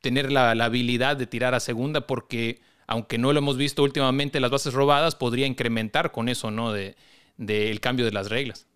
tener 0.03 0.31
la, 0.33 0.51
habilidad 0.51 1.15
de 1.15 1.25
tirar 1.25 1.55
a 1.55 1.61
segunda 1.61 2.05
porque 2.05 2.59
aunque 2.87 3.17
no 3.17 3.31
lo 3.31 3.39
hemos 3.39 3.55
visto 3.55 3.81
últimamente 3.81 4.41
las 4.41 4.51
bases 4.51 4.73
robadas, 4.73 5.15
podría 5.15 5.47
incrementar 5.47 6.11
con 6.11 6.27
eso, 6.27 6.51
¿no? 6.51 6.73
De, 6.73 6.97
del 7.37 7.79
cambio 7.79 8.03
de 8.03 8.11
las 8.11 8.29
reglas. 8.29 8.67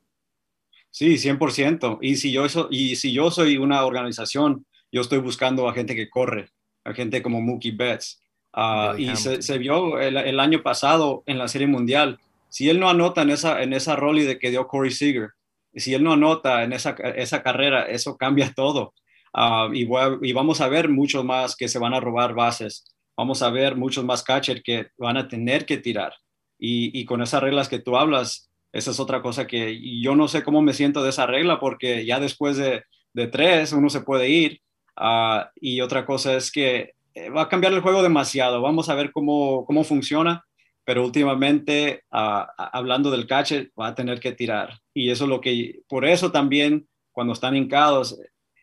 Sí, 0.89 1.15
100%. 1.15 1.99
Y 2.01 2.15
si, 2.15 2.31
yo 2.31 2.45
y 2.71 2.95
si 2.95 3.11
yo 3.11 3.29
soy 3.29 3.57
una 3.57 3.83
organización, 3.85 4.65
yo 4.89 5.01
estoy 5.01 5.19
buscando 5.19 5.67
a 5.67 5.73
gente 5.73 5.95
que 5.95 6.09
corre, 6.09 6.49
a 6.85 6.93
gente 6.93 7.21
como 7.21 7.41
Mookie 7.41 7.71
Betts. 7.71 8.21
Ah, 8.53 8.95
y 8.97 9.13
se, 9.17 9.57
vio 9.57 9.99
el, 9.99 10.39
año 10.39 10.63
pasado 10.63 11.23
en 11.25 11.37
la 11.37 11.49
Serie 11.49 11.67
Mundial. 11.67 12.19
Si 12.47 12.69
él 12.69 12.79
no 12.79 12.89
anota 12.89 13.21
en 13.23 13.31
esa, 13.31 13.61
en 13.61 13.73
esa 13.73 13.97
roli 13.97 14.23
de 14.23 14.39
que 14.39 14.49
dio 14.49 14.65
Corey 14.65 14.91
Seager, 14.91 15.31
si 15.75 15.93
él 15.93 16.03
no 16.03 16.13
anota 16.13 16.63
en 16.63 16.71
esa, 16.71 16.91
esa 16.91 17.43
carrera, 17.43 17.83
eso 17.83 18.15
cambia 18.15 18.53
todo. 18.55 18.93
Ah, 19.39 19.69
y, 19.71 19.85
vamos 20.33 20.61
a 20.61 20.67
ver 20.67 20.89
muchos 20.89 21.23
más 21.23 21.55
que 21.55 21.67
se 21.67 21.77
van 21.77 21.93
a 21.93 21.99
robar 21.99 22.33
bases. 22.33 22.85
Vamos 23.15 23.43
a 23.43 23.51
ver 23.51 23.75
muchos 23.75 24.03
más 24.03 24.23
catchers 24.23 24.63
que 24.63 24.87
van 24.97 25.15
a 25.15 25.27
tener 25.27 25.67
que 25.67 25.77
tirar. 25.77 26.13
Y, 26.57 27.05
con 27.05 27.21
esas 27.21 27.43
reglas 27.43 27.69
que 27.69 27.77
tú 27.77 27.97
hablas, 27.97 28.49
esa 28.73 28.89
es 28.89 28.99
otra 28.99 29.21
cosa 29.21 29.45
que 29.45 29.79
yo 30.01 30.15
no 30.15 30.27
sé 30.27 30.43
cómo 30.43 30.63
me 30.63 30.73
siento 30.73 31.03
de 31.03 31.11
esa 31.11 31.27
regla 31.27 31.59
porque 31.59 32.03
ya 32.03 32.19
después 32.19 32.57
de, 32.57 32.83
tres 33.31 33.73
uno 33.73 33.91
se 33.91 34.01
puede 34.01 34.27
ir. 34.27 34.61
Ah, 34.95 35.51
y 35.61 35.81
otra 35.81 36.03
cosa 36.03 36.35
es 36.35 36.51
que 36.51 36.93
eh, 37.13 37.29
va 37.29 37.43
a 37.43 37.49
cambiar 37.49 37.73
el 37.73 37.81
juego 37.81 38.01
demasiado. 38.01 38.59
Vamos 38.63 38.89
a 38.89 38.95
ver 38.95 39.11
cómo, 39.11 39.65
cómo 39.67 39.83
funciona, 39.83 40.45
pero 40.83 41.05
últimamente, 41.05 42.03
ah, 42.09 42.47
hablando 42.73 43.11
del 43.11 43.27
catcher, 43.27 43.71
va 43.79 43.89
a 43.89 43.95
tener 43.95 44.19
que 44.19 44.31
tirar. 44.31 44.79
Y 44.95 45.11
eso 45.11 45.25
es 45.25 45.29
lo 45.29 45.41
que, 45.41 45.81
por 45.87 46.05
eso 46.05 46.31
también, 46.31 46.87
cuando 47.11 47.33
están 47.33 47.55
hincados, 47.55 48.17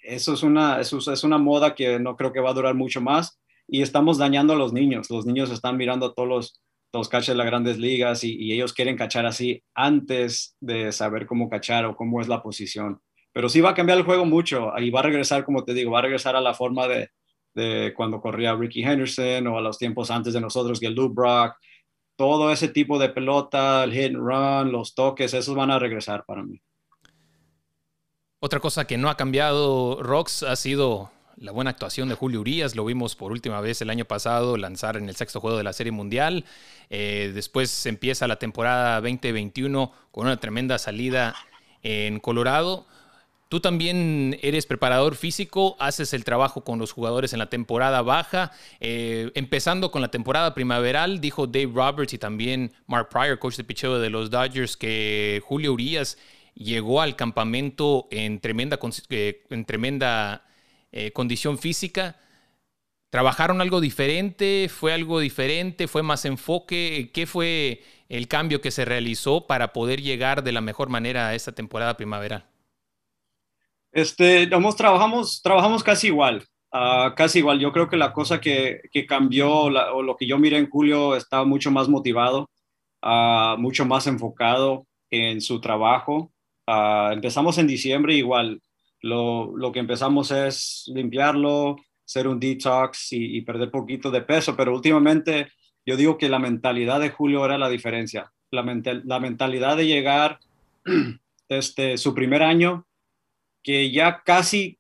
eso 0.05 0.35
es 0.35 0.43
una, 0.43 0.81
eso 0.81 0.99
es 1.13 1.25
una 1.25 1.39
moda 1.39 1.75
que 1.75 1.99
no 1.99 2.17
creo 2.17 2.33
que 2.33 2.41
va 2.41 2.51
a 2.51 2.55
durar 2.55 2.75
mucho 2.75 3.01
más 3.01 3.41
y 3.67 3.83
estamos 3.83 4.19
dañando 4.19 4.53
a 4.53 4.57
los 4.57 4.73
niños. 4.73 5.11
Los 5.11 5.27
niños 5.27 5.51
están 5.51 5.77
mirando 5.77 6.07
a 6.07 6.15
todos 6.15 6.29
los, 6.29 6.61
los 6.93 7.09
catchers 7.09 7.29
de 7.29 7.35
las 7.37 7.47
grandes 7.47 7.79
ligas 7.79 8.25
y, 8.25 8.53
ellos 8.53 8.73
quieren 8.73 8.97
cachar 8.97 9.27
así 9.27 9.63
antes 9.75 10.57
de 10.61 10.93
saber 10.93 11.27
cómo 11.27 11.49
cachar 11.49 11.85
o 11.87 11.97
cómo 11.97 12.21
es 12.21 12.29
la 12.29 12.43
posición. 12.43 13.01
Pero 13.33 13.49
sí 13.49 13.61
va 13.61 13.71
a 13.71 13.75
cambiar 13.75 13.99
el 13.99 14.05
juego 14.05 14.25
mucho 14.25 14.73
y 14.79 14.91
va 14.91 15.01
a 15.01 15.05
regresar, 15.05 15.45
como 15.45 15.65
te 15.65 15.75
digo, 15.75 15.91
va 15.91 15.99
a 15.99 16.03
regresar 16.03 16.37
a 16.37 16.41
la 16.41 16.55
forma 16.55 16.87
de, 16.87 17.11
de 17.55 17.93
cuando 17.97 18.21
corría 18.21 18.55
Ricky 18.55 18.83
Henderson 18.83 19.47
o 19.49 19.59
a 19.59 19.61
los 19.61 19.79
tiempos 19.79 20.11
antes 20.11 20.35
de 20.35 20.41
nosotros, 20.41 20.79
que 20.79 20.91
Lou 20.91 21.09
Brock. 21.09 21.55
Todo 22.17 22.53
ese 22.53 22.69
tipo 22.69 22.97
de 22.99 23.09
pelota, 23.09 23.83
el 23.83 23.93
hit 23.93 24.15
and 24.15 24.19
run, 24.19 24.71
los 24.71 24.95
toques, 24.95 25.35
esos 25.35 25.57
van 25.57 25.73
a 25.73 25.81
regresar 25.81 26.25
para 26.25 26.45
mí. 26.45 26.61
Otra 28.45 28.61
cosa 28.61 28.87
que 28.87 28.99
no 28.99 29.09
ha 29.09 29.17
cambiado, 29.17 30.03
Rox, 30.03 30.43
ha 30.43 30.55
sido 30.55 31.11
la 31.39 31.51
buena 31.51 31.71
actuación 31.71 32.11
de 32.11 32.15
Julio 32.15 32.43
Urias. 32.43 32.77
Lo 32.77 32.85
vimos 32.85 33.17
por 33.17 33.33
última 33.33 33.59
vez 33.63 33.81
el 33.81 33.89
año 33.89 34.05
pasado 34.05 34.59
lanzar 34.59 34.99
en 34.99 35.09
el 35.09 35.17
sexto 35.17 35.41
juego 35.41 35.57
de 35.57 35.65
la 35.65 35.73
Serie 35.73 35.93
Mundial. 35.93 36.45
Eh, 36.91 37.33
después 37.35 37.87
empieza 37.87 38.29
la 38.29 38.39
temporada 38.39 39.01
2021 39.01 39.91
con 40.11 40.27
una 40.27 40.37
tremenda 40.37 40.77
salida 40.77 41.35
en 41.83 42.21
Colorado. 42.21 42.87
Tú 43.49 43.61
también 43.61 44.39
eres 44.43 44.67
preparador 44.67 45.17
físico, 45.17 45.75
haces 45.79 46.13
el 46.13 46.25
trabajo 46.25 46.65
con 46.65 46.79
los 46.79 46.93
jugadores 46.93 47.33
en 47.33 47.39
la 47.39 47.49
temporada 47.49 48.03
baja. 48.03 48.53
Eh, 48.79 49.31
empezando 49.37 49.91
con 49.91 50.03
la 50.03 50.09
temporada 50.09 50.53
primaveral, 50.53 51.23
dijo 51.23 51.47
Dave 51.47 51.73
Roberts 51.75 52.13
y 52.13 52.19
también 52.19 52.75
Mark 52.89 53.09
Pryor, 53.09 53.39
coach 53.39 53.57
de 53.57 53.65
picheo 53.65 53.99
de 53.99 54.11
los 54.11 54.29
Dodgers, 54.29 54.77
que 54.77 55.41
Julio 55.47 55.73
Urias 55.73 56.19
llegó 56.55 57.01
al 57.01 57.17
campamento 57.17 58.09
en 58.11 58.41
tremenda, 58.41 58.79
eh, 59.11 59.45
en 59.51 59.65
tremenda 59.65 60.47
eh, 60.93 61.13
condición 61.13 61.59
física. 61.59 62.17
¿Trabajaron 63.11 63.61
algo 63.61 63.81
diferente? 63.81 64.69
¿Fue 64.69 64.93
algo 64.93 65.21
diferente? 65.21 65.87
¿Fue 65.87 66.03
más 66.03 66.25
enfoque? 66.25 67.11
¿Qué 67.15 67.27
fue 67.27 67.83
el 68.09 68.27
cambio 68.29 68.61
que 68.61 68.71
se 68.71 68.85
realizó 68.85 69.47
para 69.47 69.73
poder 69.73 70.03
llegar 70.03 70.43
de 70.43 70.53
la 70.53 70.61
mejor 70.61 70.89
manera 70.89 71.29
a 71.29 71.35
esta 71.35 71.53
temporada 71.53 71.97
primaveral? 71.97 72.47
Este, 73.93 74.49
trabajamos, 74.77 75.41
trabajamos 75.41 75.85
casi 75.85 76.09
igual, 76.09 76.45
ah, 76.73 77.15
casi 77.17 77.39
igual. 77.39 77.61
Yo 77.61 77.71
creo 77.73 77.89
que 77.89 77.97
la 77.97 78.13
cosa 78.13 78.41
que, 78.41 78.81
cambió 79.09 79.53
o 79.53 80.03
lo 80.03 80.17
que 80.17 80.27
yo 80.27 80.37
miré 80.37 80.59
en 80.59 80.69
julio 80.69 81.15
estaba 81.15 81.45
mucho 81.45 81.71
más 81.71 81.89
motivado, 81.89 82.51
uh, 83.03 83.57
mucho 83.59 83.87
más 83.87 84.09
enfocado 84.09 84.89
en 85.11 85.41
su 85.41 85.61
trabajo. 85.61 86.34
Ah, 86.67 87.11
empezamos 87.13 87.59
en 87.59 87.67
diciembre 87.67 88.15
igual. 88.15 88.61
Lo, 89.01 89.57
lo, 89.57 89.71
que 89.73 89.81
empezamos 89.81 90.31
es 90.31 90.85
limpiarlo, 90.95 91.77
hacer 92.07 92.27
un 92.27 92.41
detox 92.41 93.09
y, 93.13 93.41
perder 93.43 93.71
poquito 93.71 94.11
de 94.11 94.23
peso, 94.23 94.57
pero 94.57 94.75
últimamente 94.75 95.49
yo 95.85 95.97
digo 95.97 96.17
que 96.17 96.29
la 96.29 96.39
mentalidad 96.39 97.01
de 97.01 97.11
Julio 97.11 97.45
era 97.45 97.59
la 97.59 97.69
diferencia. 97.69 98.33
La, 98.51 98.63
la 99.05 99.21
mentalidad 99.21 99.77
de 99.77 99.87
llegar 99.87 100.39
este, 101.49 101.99
su 101.99 102.15
primer 102.15 102.43
año, 102.43 102.87
que 103.63 103.91
ya 103.91 104.23
casi, 104.25 104.79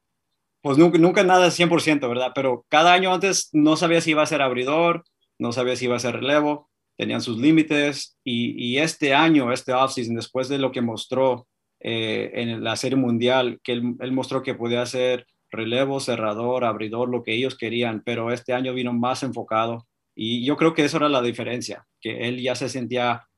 pues 0.63 0.79
nunca, 0.79 0.99
nunca 0.99 1.23
nada 1.23 1.49
100%, 1.49 2.09
¿verdad? 2.09 2.33
Pero 2.35 2.65
cada 2.69 2.95
año 2.95 3.13
antes 3.13 3.51
no 3.53 3.77
sabía 3.77 4.01
si 4.01 4.13
iba 4.13 4.23
a 4.23 4.27
ser 4.27 4.43
abridor, 4.43 5.05
no 5.39 5.53
sabía 5.53 5.77
si 5.77 5.87
iba 5.87 5.97
a 5.97 6.01
ser 6.01 6.17
relevo, 6.17 6.71
tenían 6.97 7.21
sus 7.21 7.39
límites 7.39 8.17
y, 8.25 8.79
este 8.79 9.15
año, 9.15 9.53
este 9.53 9.73
offseason, 9.73 10.15
después 10.15 10.49
de 10.49 10.59
lo 10.59 10.73
que 10.73 10.81
mostró 10.81 11.47
eh, 11.87 12.31
en 12.33 12.65
la 12.65 12.77
Serie 12.77 12.97
Mundial, 12.97 13.61
que 13.63 13.73
él, 13.73 14.13
mostró 14.13 14.43
que 14.43 14.55
podía 14.55 14.81
hacer 14.81 15.27
relevo, 15.51 16.01
cerrador, 16.01 16.65
abridor, 16.65 17.11
lo 17.11 17.23
que 17.23 17.35
ellos 17.35 17.57
querían, 17.59 18.03
pero 18.05 18.33
este 18.33 18.55
año 18.55 18.73
vino 18.73 18.95
más 18.95 19.23
enfocado 19.23 19.87
y 20.15 20.47
yo 20.47 20.57
creo 20.57 20.73
que 20.73 20.85
eso 20.85 20.97
era 20.97 21.11
la 21.11 21.21
diferencia, 21.21 21.87
que 22.01 22.27
él 22.29 22.41
ya 22.41 22.55
se 22.55 22.71
sentía 22.71 23.29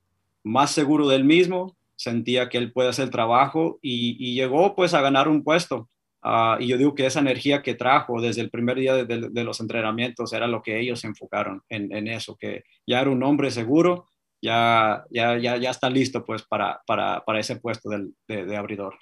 más 0.43 0.71
seguro 0.71 1.09
del 1.09 1.25
mismo, 1.25 1.75
sentía 1.97 2.47
que 2.47 2.57
él 2.57 2.71
puede 2.71 2.87
hacer 2.89 3.09
trabajo 3.09 3.79
y, 3.81 4.33
llegó 4.35 4.75
pues 4.75 4.93
a 4.93 5.01
ganar 5.01 5.27
un 5.27 5.43
puesto. 5.43 5.89
Ah, 6.21 6.57
y 6.59 6.67
yo 6.67 6.77
digo 6.77 6.95
que 6.95 7.05
esa 7.05 7.19
energía 7.19 7.61
que 7.61 7.75
trajo 7.75 8.21
desde 8.21 8.41
el 8.41 8.49
primer 8.49 8.77
día 8.77 9.05
de, 9.05 9.43
los 9.43 9.59
entrenamientos 9.59 10.31
era 10.31 10.47
lo 10.47 10.61
que 10.61 10.79
ellos 10.79 11.03
enfocaron 11.03 11.63
en, 11.67 12.07
eso, 12.07 12.37
que 12.37 12.63
ya 12.85 13.01
era 13.01 13.09
un 13.09 13.23
hombre 13.23 13.51
seguro, 13.51 14.05
ya, 14.41 15.05
ya, 15.09 15.37
ya, 15.37 15.57
ya 15.57 15.69
está 15.69 15.89
listo 15.89 16.25
pues 16.25 16.43
para, 16.43 16.81
para, 16.85 17.23
para 17.25 17.39
ese 17.39 17.57
puesto 17.57 17.89
de 18.27 18.57
abridor. 18.57 18.95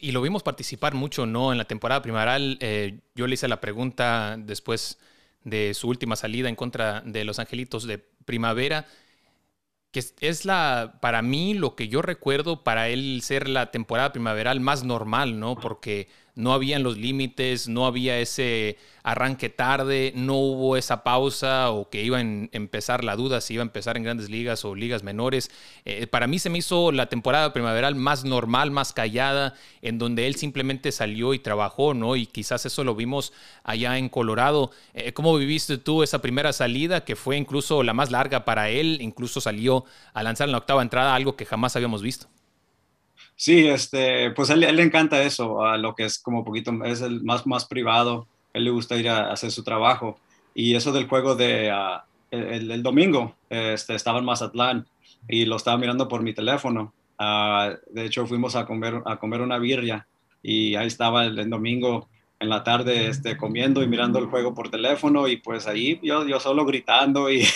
Y 0.00 0.12
lo 0.12 0.22
vimos 0.22 0.42
participar 0.42 0.94
mucho, 0.94 1.26
¿no? 1.26 1.52
En 1.52 1.58
la 1.58 1.66
temporada 1.66 2.00
primaveral, 2.00 2.56
eh, 2.60 3.00
yo 3.14 3.26
le 3.26 3.34
hice 3.34 3.48
la 3.48 3.60
pregunta 3.60 4.36
después 4.38 4.98
de 5.44 5.74
su 5.74 5.88
última 5.88 6.16
salida 6.16 6.48
en 6.48 6.56
contra 6.56 7.02
de 7.02 7.24
los 7.24 7.38
Angelitos 7.38 7.86
de 7.86 7.98
Primavera, 7.98 8.86
que 9.90 10.02
es 10.20 10.44
la, 10.46 10.98
para 11.02 11.20
mí, 11.20 11.52
lo 11.52 11.76
que 11.76 11.88
yo 11.88 12.00
recuerdo 12.00 12.64
para 12.64 12.88
él 12.88 13.20
ser 13.22 13.48
la 13.48 13.70
temporada 13.70 14.12
primaveral 14.12 14.60
más 14.60 14.82
normal, 14.84 15.38
¿no? 15.38 15.56
Porque 15.56 16.08
no 16.34 16.54
habían 16.54 16.82
los 16.82 16.96
límites, 16.96 17.68
no 17.68 17.86
había 17.86 18.18
ese 18.18 18.78
arranque 19.02 19.48
tarde, 19.48 20.12
no 20.14 20.34
hubo 20.36 20.76
esa 20.76 21.02
pausa 21.02 21.70
o 21.70 21.90
que 21.90 22.02
iba 22.02 22.18
a 22.18 22.20
empezar 22.20 23.04
la 23.04 23.16
duda 23.16 23.40
si 23.40 23.54
iba 23.54 23.62
a 23.62 23.66
empezar 23.66 23.96
en 23.96 24.04
grandes 24.04 24.30
ligas 24.30 24.64
o 24.64 24.74
ligas 24.74 25.02
menores. 25.02 25.50
Eh, 25.84 26.06
para 26.06 26.26
mí 26.26 26.38
se 26.38 26.50
me 26.50 26.58
hizo 26.58 26.92
la 26.92 27.06
temporada 27.06 27.52
primaveral 27.52 27.94
más 27.94 28.24
normal, 28.24 28.70
más 28.70 28.92
callada, 28.92 29.54
en 29.82 29.98
donde 29.98 30.26
él 30.26 30.36
simplemente 30.36 30.92
salió 30.92 31.34
y 31.34 31.38
trabajó, 31.38 31.94
¿no? 31.94 32.16
Y 32.16 32.26
quizás 32.26 32.64
eso 32.64 32.84
lo 32.84 32.94
vimos 32.94 33.32
allá 33.64 33.98
en 33.98 34.08
Colorado. 34.08 34.70
Eh, 34.94 35.12
¿Cómo 35.12 35.36
viviste 35.36 35.78
tú 35.78 36.02
esa 36.02 36.22
primera 36.22 36.52
salida, 36.52 37.04
que 37.04 37.16
fue 37.16 37.36
incluso 37.36 37.82
la 37.82 37.92
más 37.92 38.10
larga 38.10 38.44
para 38.44 38.70
él? 38.70 38.98
Incluso 39.00 39.40
salió 39.40 39.84
a 40.14 40.22
lanzar 40.22 40.48
en 40.48 40.52
la 40.52 40.58
octava 40.58 40.82
entrada, 40.82 41.14
algo 41.14 41.36
que 41.36 41.44
jamás 41.44 41.76
habíamos 41.76 42.02
visto. 42.02 42.28
Sí, 43.36 43.66
este, 43.66 44.30
pues 44.30 44.50
a 44.50 44.54
él, 44.54 44.60
le 44.60 44.82
encanta 44.82 45.22
eso, 45.22 45.64
a 45.64 45.76
lo 45.76 45.94
que 45.94 46.04
es 46.04 46.18
como 46.18 46.44
poquito, 46.44 46.72
es 46.84 47.00
el 47.00 47.22
más, 47.22 47.46
más 47.46 47.64
privado, 47.64 48.26
él 48.52 48.64
le 48.64 48.70
gusta 48.70 48.96
ir 48.96 49.08
a, 49.08 49.32
hacer 49.32 49.50
su 49.50 49.64
trabajo. 49.64 50.18
Y 50.54 50.74
eso 50.74 50.92
del 50.92 51.08
juego 51.08 51.34
de 51.34 51.70
ah, 51.70 52.04
el, 52.30 52.82
domingo, 52.82 53.34
este, 53.48 53.94
estaba 53.94 54.18
en 54.18 54.24
Mazatlán 54.24 54.86
y 55.28 55.44
lo 55.44 55.56
estaba 55.56 55.78
mirando 55.78 56.08
por 56.08 56.22
mi 56.22 56.34
teléfono. 56.34 56.92
Ah, 57.18 57.74
de 57.90 58.04
hecho, 58.04 58.26
fuimos 58.26 58.56
a 58.56 58.66
comer, 58.66 59.02
a 59.06 59.16
comer 59.16 59.40
una 59.40 59.58
birria 59.58 60.06
y 60.42 60.74
ahí 60.74 60.86
estaba 60.86 61.24
el, 61.24 61.48
domingo 61.48 62.08
en 62.40 62.48
la 62.48 62.64
tarde 62.64 63.06
este, 63.06 63.36
comiendo 63.36 63.82
y 63.82 63.86
mirando 63.86 64.18
el 64.18 64.26
juego 64.26 64.54
por 64.54 64.70
teléfono 64.70 65.28
y 65.28 65.36
pues 65.36 65.68
ahí 65.68 66.00
yo, 66.02 66.26
yo 66.26 66.40
solo 66.40 66.64
gritando 66.64 67.30
y 67.30 67.46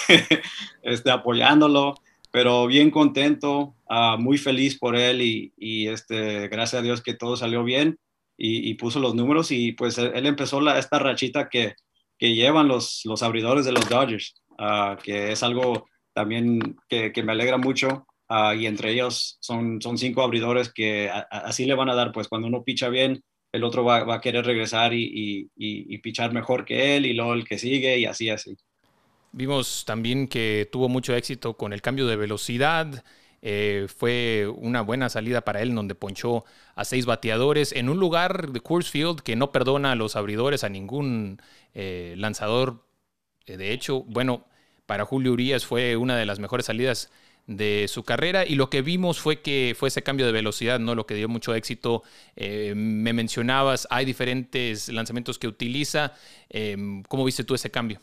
este, 0.83 1.11
apoyándolo 1.11 1.95
pero 2.37 2.67
bien 2.67 2.91
contento, 2.91 3.77
ah, 3.89 4.19
muy 4.19 4.37
feliz 4.37 4.79
por 4.79 4.95
él 4.95 5.23
y, 5.23 5.89
este, 5.89 6.49
gracias 6.49 6.81
a 6.81 6.83
Dios 6.83 7.03
que 7.03 7.15
todo 7.15 7.35
salió 7.35 7.65
bien 7.65 7.99
y, 8.37 8.75
puso 8.75 9.01
los 9.01 9.15
números 9.15 9.51
y 9.51 9.73
pues 9.73 9.97
él, 9.97 10.27
empezó 10.27 10.61
la, 10.61 10.79
esta 10.79 10.99
rachita 10.99 11.49
que, 11.49 11.73
que 12.19 12.35
llevan 12.35 12.69
los, 12.69 13.01
los 13.07 13.23
abridores 13.23 13.65
de 13.65 13.73
los 13.73 13.89
Dodgers, 13.89 14.35
ah, 14.59 14.99
que 15.03 15.33
es 15.33 15.43
algo 15.43 15.87
también 16.13 16.77
que, 16.91 17.11
me 17.25 17.33
alegra 17.33 17.57
mucho 17.57 18.07
ah, 18.29 18.55
y 18.55 18.67
entre 18.67 18.93
ellos 18.93 19.39
son, 19.41 19.81
son 19.81 19.97
cinco 19.97 20.23
abridores 20.23 20.71
que 20.71 21.11
así 21.31 21.65
le 21.65 21.75
van 21.75 21.89
a 21.89 21.95
dar, 21.95 22.13
pues 22.13 22.29
cuando 22.29 22.49
uno 22.49 22.65
picha 22.65 22.91
bien, 22.91 23.25
el 23.51 23.65
otro 23.65 23.83
va, 23.83 24.05
va 24.05 24.17
a 24.17 24.21
querer 24.21 24.45
regresar 24.45 24.93
y, 24.93 25.05
y, 25.07 25.49
y, 25.57 25.99
pichar 26.01 26.35
mejor 26.35 26.67
que 26.67 26.99
él 26.99 27.07
y 27.07 27.15
luego 27.15 27.33
el 27.33 27.49
que 27.49 27.57
sigue 27.57 27.99
y 27.99 28.05
así 28.05 28.29
así. 28.29 28.59
Vimos 29.37 29.85
también 29.85 30.29
que 30.29 30.67
tuvo 30.73 30.89
mucho 30.89 31.15
éxito 31.15 31.59
con 31.59 31.75
el 31.75 31.83
cambio 31.83 32.07
de 32.07 32.17
velocidad. 32.17 33.05
Eh, 33.43 33.87
fue 33.95 34.47
una 34.49 34.81
buena 34.81 35.11
salida 35.11 35.43
para 35.43 35.61
él, 35.61 35.75
donde 35.75 35.95
ponchó 35.95 36.47
a 36.75 36.87
seis 36.87 37.05
bateadores 37.05 37.73
en 37.73 37.91
un 37.91 38.01
lugar 38.01 38.51
de 38.51 38.61
Coors 38.61 38.89
Field 38.89 39.21
que 39.21 39.37
no 39.37 39.53
perdona 39.53 39.93
a 39.93 39.95
los 39.95 40.17
abridores, 40.17 40.65
a 40.65 40.71
ningún 40.71 41.43
eh, 41.75 42.15
lanzador. 42.17 42.87
Eh, 43.45 43.59
de 43.59 43.73
hecho, 43.73 44.05
bueno, 44.05 44.47
para 44.87 45.05
Julio 45.05 45.33
Urias 45.33 45.67
fue 45.67 45.97
una 45.97 46.17
de 46.17 46.25
las 46.25 46.39
mejores 46.39 46.65
salidas 46.65 47.11
de 47.47 47.89
su 47.89 48.05
carrera 48.05 48.47
y 48.47 48.55
lo 48.55 48.71
que 48.71 48.81
vimos 48.81 49.21
fue 49.21 49.43
que 49.43 49.77
fue 49.79 49.89
ese 49.89 50.03
cambio 50.03 50.25
de 50.25 50.33
velocidad, 50.33 50.81
¿no? 50.81 50.95
Lo 50.95 51.05
que 51.05 51.15
dio 51.15 51.29
mucho 51.29 51.55
éxito. 51.55 52.05
me 52.37 53.13
mencionabas, 53.13 53.87
hay 53.91 54.07
diferentes 54.07 54.89
lanzamientos 54.89 55.39
que 55.39 55.47
utiliza. 55.47 56.15
¿Cómo 57.09 57.25
viste 57.27 57.45
tú 57.45 57.55
ese 57.55 57.71
cambio? 57.71 58.01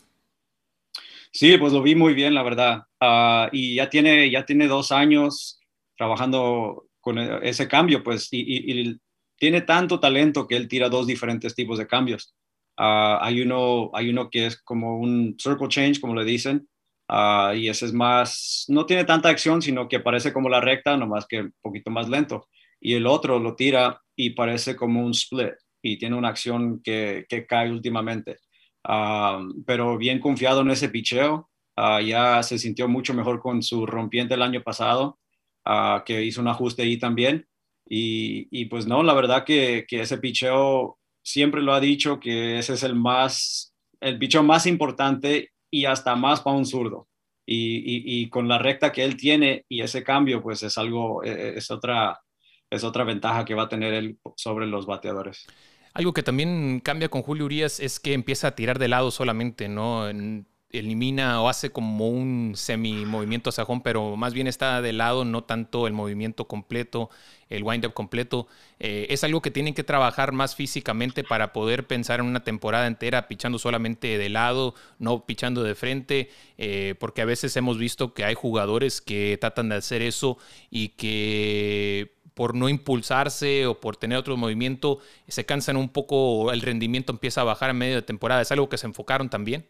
Sí, 1.36 1.58
pues 1.58 1.72
lo 1.72 1.82
vi 1.82 1.96
muy 1.96 2.14
bien, 2.14 2.32
la 2.32 2.44
verdad. 2.44 2.82
Ah, 3.00 3.48
y 3.50 3.74
ya 3.74 3.90
tiene, 3.90 4.30
ya 4.30 4.46
tiene 4.46 4.68
dos 4.68 4.92
años 4.92 5.60
trabajando 5.96 6.86
con 7.00 7.18
e, 7.18 7.40
ese 7.42 7.66
cambio, 7.66 8.04
pues, 8.04 8.28
y, 8.30 9.00
tiene 9.36 9.60
tanto 9.62 9.98
talento 9.98 10.46
que 10.46 10.56
él 10.56 10.68
tira 10.68 10.88
dos 10.88 11.08
diferentes 11.08 11.54
tipos 11.56 11.78
de 11.78 11.88
cambios. 11.88 12.34
Ah, 12.76 13.18
hay, 13.20 13.40
uno, 13.42 13.90
hay 13.94 14.10
uno 14.10 14.30
que 14.30 14.46
es 14.46 14.62
como 14.62 14.98
un 15.00 15.36
circle 15.36 15.66
change, 15.68 16.00
como 16.00 16.14
le 16.14 16.24
dicen, 16.24 16.68
ah, 17.08 17.52
y 17.56 17.68
ese 17.68 17.86
es 17.86 17.92
más, 17.92 18.64
no 18.68 18.86
tiene 18.86 19.04
tanta 19.04 19.28
acción, 19.28 19.60
sino 19.60 19.88
que 19.88 19.98
parece 20.00 20.32
como 20.32 20.48
la 20.48 20.60
recta, 20.60 20.96
nomás 20.96 21.26
que 21.26 21.40
un 21.42 21.54
poquito 21.60 21.90
más 21.90 22.08
lento. 22.08 22.46
Y 22.80 22.94
el 22.94 23.06
otro 23.08 23.40
lo 23.40 23.56
tira 23.56 24.00
y 24.14 24.30
parece 24.30 24.76
como 24.76 25.04
un 25.04 25.10
split, 25.10 25.54
y 25.82 25.98
tiene 25.98 26.14
una 26.16 26.28
acción 26.28 26.80
que, 26.82 27.26
que 27.28 27.44
cae 27.44 27.72
últimamente. 27.72 28.36
Ah, 28.84 29.42
pero 29.66 29.96
bien 29.98 30.20
confiado 30.20 30.60
en 30.60 30.70
ese 30.70 30.88
picheo. 30.90 31.50
Ah, 31.76 32.00
ya 32.02 32.42
se 32.42 32.58
sintió 32.58 32.88
mucho 32.88 33.14
mejor 33.14 33.40
con 33.40 33.62
su 33.62 33.86
rompiente 33.86 34.34
el 34.34 34.42
año 34.42 34.62
pasado, 34.62 35.18
uh, 35.66 36.04
que 36.04 36.22
hizo 36.22 36.40
un 36.40 36.48
ajuste 36.48 36.82
ahí 36.82 36.98
también. 36.98 37.48
Y, 37.88 38.48
y 38.50 38.66
pues 38.66 38.86
no, 38.86 39.02
la 39.02 39.14
verdad 39.14 39.44
que, 39.44 39.84
que, 39.88 40.00
ese 40.02 40.18
picheo 40.18 40.98
siempre 41.22 41.62
lo 41.62 41.74
ha 41.74 41.80
dicho 41.80 42.20
que 42.20 42.58
ese 42.58 42.74
es 42.74 42.82
el 42.82 42.94
más, 42.94 43.74
el 44.00 44.18
picheo 44.18 44.42
más 44.42 44.66
importante 44.66 45.52
y 45.70 45.84
hasta 45.86 46.14
más 46.16 46.40
para 46.40 46.56
un 46.56 46.66
zurdo. 46.66 47.08
Y, 47.46 47.76
y, 47.78 48.22
y, 48.22 48.30
con 48.30 48.48
la 48.48 48.58
recta 48.58 48.92
que 48.92 49.04
él 49.04 49.16
tiene 49.16 49.66
y 49.68 49.82
ese 49.82 50.02
cambio, 50.02 50.42
pues 50.42 50.62
es 50.62 50.78
algo, 50.78 51.22
e, 51.24 51.30
e, 51.30 51.58
es 51.58 51.70
otra, 51.70 52.20
es 52.70 52.84
otra 52.84 53.04
ventaja 53.04 53.44
que 53.44 53.54
va 53.54 53.64
a 53.64 53.68
tener 53.68 53.92
él 53.94 54.18
sobre 54.36 54.66
los 54.66 54.86
bateadores. 54.86 55.46
Algo 55.94 56.12
que 56.12 56.22
también 56.22 56.80
cambia 56.80 57.08
con 57.08 57.22
Julio 57.22 57.44
Urias 57.44 57.80
es 57.80 58.00
que 58.00 58.12
empieza 58.14 58.48
a 58.48 58.54
tirar 58.56 58.78
de 58.78 58.88
lado 58.88 59.10
solamente, 59.10 59.68
¿no? 59.68 60.10
elimina 60.78 61.40
o 61.40 61.48
hace 61.48 61.70
como 61.70 62.08
un 62.08 62.54
semi 62.56 63.04
movimiento 63.04 63.52
sajón, 63.52 63.80
pero 63.80 64.16
más 64.16 64.34
bien 64.34 64.46
está 64.46 64.82
de 64.82 64.92
lado, 64.92 65.24
no 65.24 65.44
tanto 65.44 65.86
el 65.86 65.92
movimiento 65.92 66.46
completo, 66.46 67.10
el 67.48 67.62
wind-up 67.62 67.94
completo. 67.94 68.48
Eh, 68.80 69.06
es 69.10 69.24
algo 69.24 69.40
que 69.40 69.50
tienen 69.50 69.74
que 69.74 69.84
trabajar 69.84 70.32
más 70.32 70.56
físicamente 70.56 71.24
para 71.24 71.52
poder 71.52 71.86
pensar 71.86 72.20
en 72.20 72.26
una 72.26 72.42
temporada 72.42 72.86
entera 72.86 73.28
pichando 73.28 73.58
solamente 73.58 74.18
de 74.18 74.28
lado, 74.28 74.74
no 74.98 75.24
pichando 75.26 75.62
de 75.62 75.74
frente, 75.74 76.30
eh, 76.58 76.94
porque 76.98 77.22
a 77.22 77.26
veces 77.26 77.56
hemos 77.56 77.78
visto 77.78 78.14
que 78.14 78.24
hay 78.24 78.34
jugadores 78.34 79.00
que 79.00 79.38
tratan 79.40 79.68
de 79.68 79.76
hacer 79.76 80.02
eso 80.02 80.38
y 80.70 80.88
que 80.90 82.14
por 82.34 82.54
no 82.54 82.68
impulsarse 82.68 83.66
o 83.66 83.80
por 83.80 83.96
tener 83.96 84.18
otro 84.18 84.36
movimiento, 84.36 84.98
se 85.28 85.46
cansan 85.46 85.76
un 85.76 85.88
poco, 85.88 86.52
el 86.52 86.60
rendimiento 86.60 87.12
empieza 87.12 87.40
a 87.40 87.44
bajar 87.44 87.70
en 87.70 87.78
medio 87.78 87.94
de 87.96 88.02
temporada. 88.02 88.42
¿Es 88.42 88.52
algo 88.52 88.68
que 88.68 88.78
se 88.78 88.86
enfocaron 88.86 89.30
también? 89.30 89.68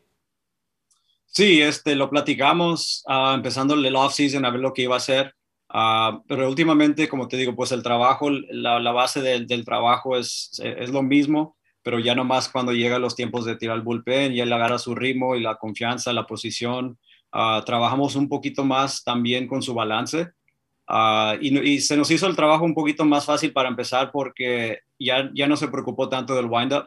Sí, 1.27 1.61
este, 1.61 1.95
lo 1.97 2.09
platicamos 2.11 3.05
uh, 3.09 3.35
empezando 3.35 3.75
el 3.75 3.97
off-season 3.97 4.45
a 4.45 4.51
ver 4.51 4.61
lo 4.61 4.73
que 4.73 4.83
iba 4.83 4.95
a 4.95 4.99
hacer. 4.99 5.35
Ah, 5.69 6.23
pero 6.29 6.49
últimamente, 6.49 7.09
como 7.09 7.27
te 7.27 7.37
digo, 7.37 7.57
pues 7.57 7.73
el 7.73 7.83
trabajo, 7.83 8.31
la, 8.31 8.93
base 8.93 9.21
del, 9.21 9.65
trabajo 9.65 10.17
es, 10.17 10.61
es, 10.63 10.91
lo 10.91 11.03
mismo, 11.03 11.57
pero 11.83 11.99
ya 11.99 12.15
nomás 12.15 12.49
cuando 12.49 12.73
llega 12.73 13.01
los 13.01 13.17
tiempos 13.17 13.45
de 13.45 13.57
tirar 13.57 13.77
el 13.77 13.83
bullpen 13.83 14.33
y 14.33 14.41
él 14.41 14.53
agarra 14.53 14.79
su 14.79 14.95
ritmo 14.95 15.35
y 15.35 15.41
la 15.41 15.57
confianza, 15.57 16.13
la 16.13 16.29
posición, 16.29 16.97
ah, 17.33 17.65
trabajamos 17.67 18.15
un 18.15 18.29
poquito 18.29 18.65
más 18.65 19.03
también 19.03 19.49
con 19.49 19.63
su 19.63 19.75
balance. 19.75 20.29
Ah, 20.87 21.37
y, 21.41 21.81
se 21.81 21.97
nos 21.97 22.11
hizo 22.11 22.27
el 22.27 22.37
trabajo 22.37 22.65
un 22.65 22.75
poquito 22.75 23.05
más 23.05 23.25
fácil 23.25 23.53
para 23.53 23.69
empezar 23.69 24.11
porque 24.13 24.81
ya, 24.99 25.31
ya 25.35 25.47
no 25.47 25.57
se 25.57 25.69
preocupó 25.69 26.09
tanto 26.09 26.35
del 26.35 26.47
wind-up. 26.47 26.87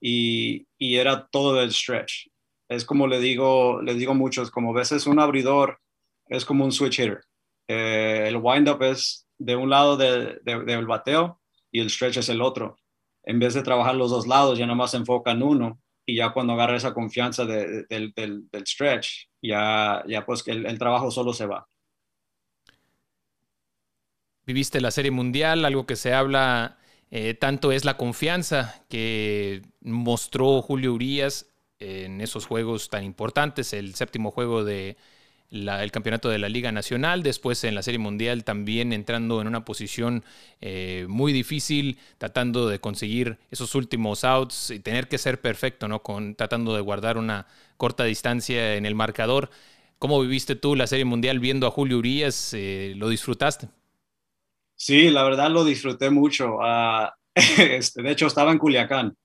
y, 0.00 0.66
y 0.78 0.96
era 0.96 1.26
todo 1.28 1.60
el 1.62 1.72
stretch. 1.72 2.28
Es 2.68 2.84
como 2.84 3.06
le 3.06 3.20
digo, 3.20 3.80
les 3.82 3.96
digo 3.98 4.14
muchos, 4.14 4.50
como 4.50 4.72
veces 4.72 5.06
un 5.06 5.20
abridor 5.20 5.80
es 6.28 6.44
como 6.44 6.64
un 6.64 6.72
switch 6.72 6.98
hitter. 7.00 7.22
Eh, 7.68 8.24
el 8.28 8.36
wind-up 8.36 8.82
es 8.82 9.26
de 9.38 9.56
un 9.56 9.70
lado 9.70 9.96
del 9.96 10.40
de, 10.44 10.84
bateo 10.84 11.40
y 11.70 11.80
el 11.80 11.90
stretch 11.90 12.18
es 12.18 12.28
el 12.28 12.42
otro. 12.42 12.76
En 13.24 13.38
vez 13.38 13.54
de 13.54 13.62
trabajar 13.62 13.94
los 13.94 14.10
dos 14.10 14.26
lados, 14.26 14.58
ya 14.58 14.66
nomás 14.66 14.92
se 14.92 14.98
enfoca 14.98 15.32
en 15.32 15.42
uno 15.42 15.80
y 16.04 16.16
ya 16.16 16.32
cuando 16.32 16.52
agarra 16.52 16.76
esa 16.76 16.94
confianza 16.94 17.44
del, 17.44 17.86
del, 17.88 18.66
stretch, 18.66 19.28
ya, 19.42 20.04
ya 20.06 20.24
pues 20.24 20.46
el, 20.46 20.66
el 20.66 20.78
trabajo 20.78 21.10
solo 21.10 21.32
se 21.32 21.46
va. 21.46 21.66
Viviste 24.46 24.80
la 24.80 24.92
Serie 24.92 25.10
Mundial, 25.10 25.64
algo 25.64 25.86
que 25.86 25.96
se 25.96 26.14
habla 26.14 26.78
eh, 27.10 27.34
tanto 27.34 27.72
es 27.72 27.84
la 27.84 27.96
confianza 27.96 28.84
que 28.88 29.62
mostró 29.80 30.62
Julio 30.62 30.94
Urias 30.94 31.46
en 31.80 32.20
esos 32.20 32.46
juegos 32.46 32.88
tan 32.88 33.02
importantes, 33.02 33.72
el 33.72 33.96
séptimo 33.96 34.30
juego 34.30 34.62
del 34.62 34.96
campeonato 35.90 36.28
de 36.28 36.38
la 36.38 36.48
Liga 36.48 36.70
Nacional, 36.70 37.24
después 37.24 37.64
en 37.64 37.74
la 37.74 37.82
Serie 37.82 37.98
Mundial 37.98 38.44
también 38.44 38.92
entrando 38.92 39.40
en 39.40 39.48
una 39.48 39.64
posición 39.64 40.22
eh, 40.60 41.06
muy 41.08 41.32
difícil, 41.32 41.98
tratando 42.18 42.68
de 42.68 42.78
conseguir 42.78 43.38
esos 43.50 43.74
últimos 43.74 44.22
outs 44.22 44.70
y 44.70 44.78
tener 44.78 45.08
que 45.08 45.18
ser 45.18 45.40
perfecto, 45.40 45.88
¿no? 45.88 46.04
Con, 46.04 46.36
tratando 46.36 46.72
de 46.72 46.82
guardar 46.82 47.18
una 47.18 47.48
corta 47.76 48.04
distancia 48.04 48.76
en 48.76 48.86
el 48.86 48.94
marcador. 48.94 49.50
¿Cómo 49.98 50.20
viviste 50.20 50.54
tú 50.54 50.76
la 50.76 50.86
Serie 50.86 51.04
Mundial 51.04 51.40
viendo 51.40 51.66
a 51.66 51.72
Julio 51.72 51.98
Urias? 51.98 52.54
Eh, 52.54 52.94
¿Lo 52.96 53.08
disfrutaste? 53.08 53.68
Sí, 54.76 55.10
la 55.10 55.24
verdad 55.24 55.50
lo 55.50 55.64
disfruté 55.64 56.10
mucho. 56.10 56.58
Ah, 56.62 57.14
este, 57.34 58.02
de 58.02 58.10
hecho, 58.12 58.26
estaba 58.26 58.52
en 58.52 58.58
Culiacán, 58.58 59.16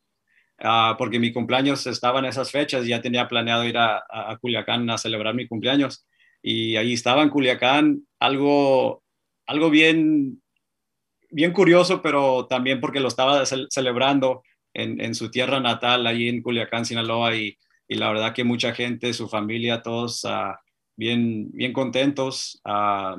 ah, 0.59 0.95
porque 0.97 1.19
mi 1.19 1.33
cumpleaños 1.33 1.85
estaba 1.87 2.19
en 2.19 2.25
esas 2.25 2.51
fechas 2.51 2.85
y 2.85 2.89
ya 2.89 3.01
tenía 3.01 3.27
planeado 3.27 3.65
ir 3.65 3.77
a, 3.77 4.03
Culiacán 4.41 4.89
a 4.89 4.97
celebrar 4.97 5.35
mi 5.35 5.47
cumpleaños. 5.47 6.07
Y 6.41 6.77
ahí 6.77 6.93
estaba 6.93 7.21
en 7.23 7.29
Culiacán, 7.29 8.07
algo, 8.19 9.03
algo 9.45 9.69
bien, 9.69 10.41
bien 11.29 11.53
curioso, 11.53 12.01
pero 12.01 12.47
también 12.47 12.79
porque 12.81 12.99
lo 12.99 13.09
estaba 13.09 13.43
celebrando 13.45 14.43
en, 14.73 15.15
su 15.15 15.29
tierra 15.31 15.59
natal, 15.59 16.07
allí 16.07 16.29
en 16.29 16.41
Culiacán, 16.41 16.85
Sinaloa, 16.85 17.35
y, 17.35 17.57
la 17.89 18.09
verdad 18.09 18.33
que 18.33 18.45
mucha 18.45 18.73
gente, 18.73 19.13
su 19.13 19.27
familia, 19.27 19.81
todos 19.81 20.23
ah, 20.25 20.59
bien, 20.95 21.51
bien 21.51 21.73
contentos, 21.73 22.61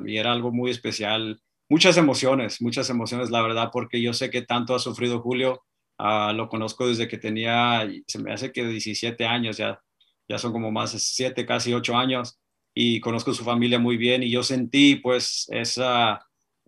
y 0.05 0.17
era 0.17 0.31
algo 0.31 0.51
muy 0.51 0.71
especial 0.71 1.42
muchas 1.73 1.97
emociones, 1.97 2.61
muchas 2.61 2.87
emociones, 2.91 3.31
la 3.31 3.41
verdad, 3.41 3.69
porque 3.73 3.99
yo 3.99 4.13
sé 4.13 4.29
que 4.29 4.43
tanto 4.43 4.75
ha 4.75 4.79
sufrido 4.79 5.21
Julio, 5.21 5.63
ah, 5.97 6.31
lo 6.31 6.47
conozco 6.47 6.87
desde 6.87 7.07
que 7.07 7.17
tenía, 7.17 7.89
se 8.05 8.19
me 8.19 8.31
hace 8.31 8.51
que 8.51 8.63
17 8.63 9.25
años, 9.25 9.57
ya, 9.57 9.81
ya 10.29 10.37
son 10.37 10.51
como 10.51 10.69
más 10.69 10.93
de 10.93 10.99
7, 10.99 11.47
casi 11.47 11.73
8 11.73 11.97
años, 11.97 12.39
y 12.75 12.99
conozco 12.99 13.33
su 13.33 13.43
familia 13.43 13.79
muy 13.79 13.97
bien, 13.97 14.21
y 14.21 14.29
yo 14.29 14.43
sentí 14.43 14.97
pues 14.97 15.47
esa, 15.49 16.23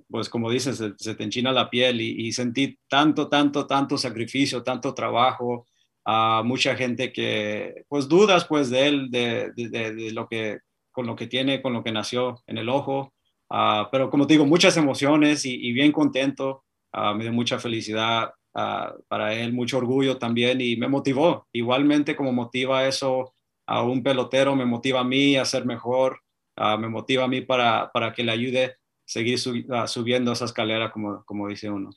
pues 0.09 0.27
como 0.27 0.49
dices, 0.49 0.81
se, 0.97 1.13
te 1.13 1.23
enchina 1.23 1.51
la 1.51 1.69
piel, 1.69 2.01
y, 2.01 2.31
sentí 2.31 2.79
tanto, 2.87 3.29
tanto, 3.29 3.67
tanto 3.67 3.99
sacrificio, 3.99 4.63
tanto 4.63 4.95
trabajo, 4.95 5.67
a 6.03 6.41
mucha 6.43 6.75
gente 6.75 7.13
que 7.13 7.85
pues 7.89 8.07
dudas 8.07 8.45
pues 8.45 8.71
de 8.71 8.87
él, 8.87 9.11
de, 9.11 9.51
de, 9.55 9.93
de 9.93 10.11
lo 10.13 10.27
que, 10.27 10.61
con 10.91 11.05
lo 11.05 11.15
que 11.15 11.27
tiene, 11.27 11.61
con 11.61 11.73
lo 11.73 11.83
que 11.83 11.91
nació 11.91 12.41
en 12.47 12.57
el 12.57 12.69
ojo, 12.69 13.14
Ah, 13.49 13.89
pero 13.91 14.09
como 14.09 14.27
te 14.27 14.33
digo, 14.33 14.45
muchas 14.45 14.77
emociones 14.77 15.45
y, 15.45 15.71
bien 15.71 15.91
contento. 15.91 16.63
Ah, 16.91 17.13
me 17.13 17.23
dio 17.23 17.33
mucha 17.33 17.59
felicidad 17.59 18.31
ah, 18.53 18.93
para 19.07 19.33
él, 19.33 19.53
mucho 19.53 19.77
orgullo 19.77 20.17
también 20.17 20.61
y 20.61 20.75
me 20.77 20.87
motivó. 20.87 21.47
Igualmente 21.53 22.15
como 22.15 22.31
motiva 22.31 22.87
eso 22.87 23.33
a 23.67 23.83
un 23.83 24.03
pelotero, 24.03 24.55
me 24.55 24.65
motiva 24.65 25.01
a 25.01 25.03
mí 25.03 25.35
a 25.35 25.45
ser 25.45 25.65
mejor, 25.65 26.21
me 26.55 26.87
motiva 26.87 27.25
a 27.25 27.27
mí 27.27 27.41
para, 27.41 27.91
para 27.91 28.13
que 28.13 28.23
le 28.23 28.31
ayude 28.31 28.65
a 28.65 28.73
seguir 29.05 29.39
subiendo 29.39 30.31
esa 30.31 30.45
escalera, 30.45 30.91
como, 30.91 31.25
como 31.25 31.47
dice 31.49 31.69
uno. 31.69 31.89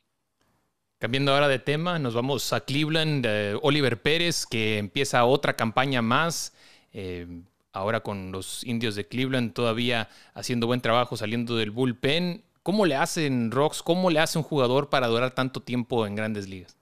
Cambiando 0.99 1.33
ahora 1.33 1.47
de 1.47 1.61
tema, 1.61 1.99
nos 1.99 2.15
vamos 2.15 2.53
a 2.53 2.61
Cleveland. 2.61 3.27
Oliver 3.63 4.01
Pérez, 4.03 4.47
que 4.47 4.79
empieza 4.79 5.25
otra 5.27 5.55
campaña 5.55 6.03
más. 6.03 6.55
Eh, 6.93 7.27
ahora 7.79 8.01
con 8.01 8.33
los 8.33 8.65
indios 8.65 8.95
de 8.95 9.07
Cleveland 9.07 9.53
todavía 9.53 10.09
haciendo 10.35 10.67
buen 10.67 10.81
trabajo 10.81 11.17
saliendo 11.17 11.57
del 11.57 11.71
bullpen. 11.71 12.43
¿Cómo 12.63 12.85
le 12.85 12.97
hacen 12.97 13.51
Rocks? 13.51 13.83
¿Cómo 13.83 14.11
le 14.11 14.21
hace 14.21 14.39
un 14.39 14.45
jugador 14.45 14.91
para 14.91 15.07
durar 15.07 15.35
tanto 15.35 15.63
tiempo 15.63 16.07
en 16.07 16.15
grandes 16.15 16.49
ligas? 16.49 16.77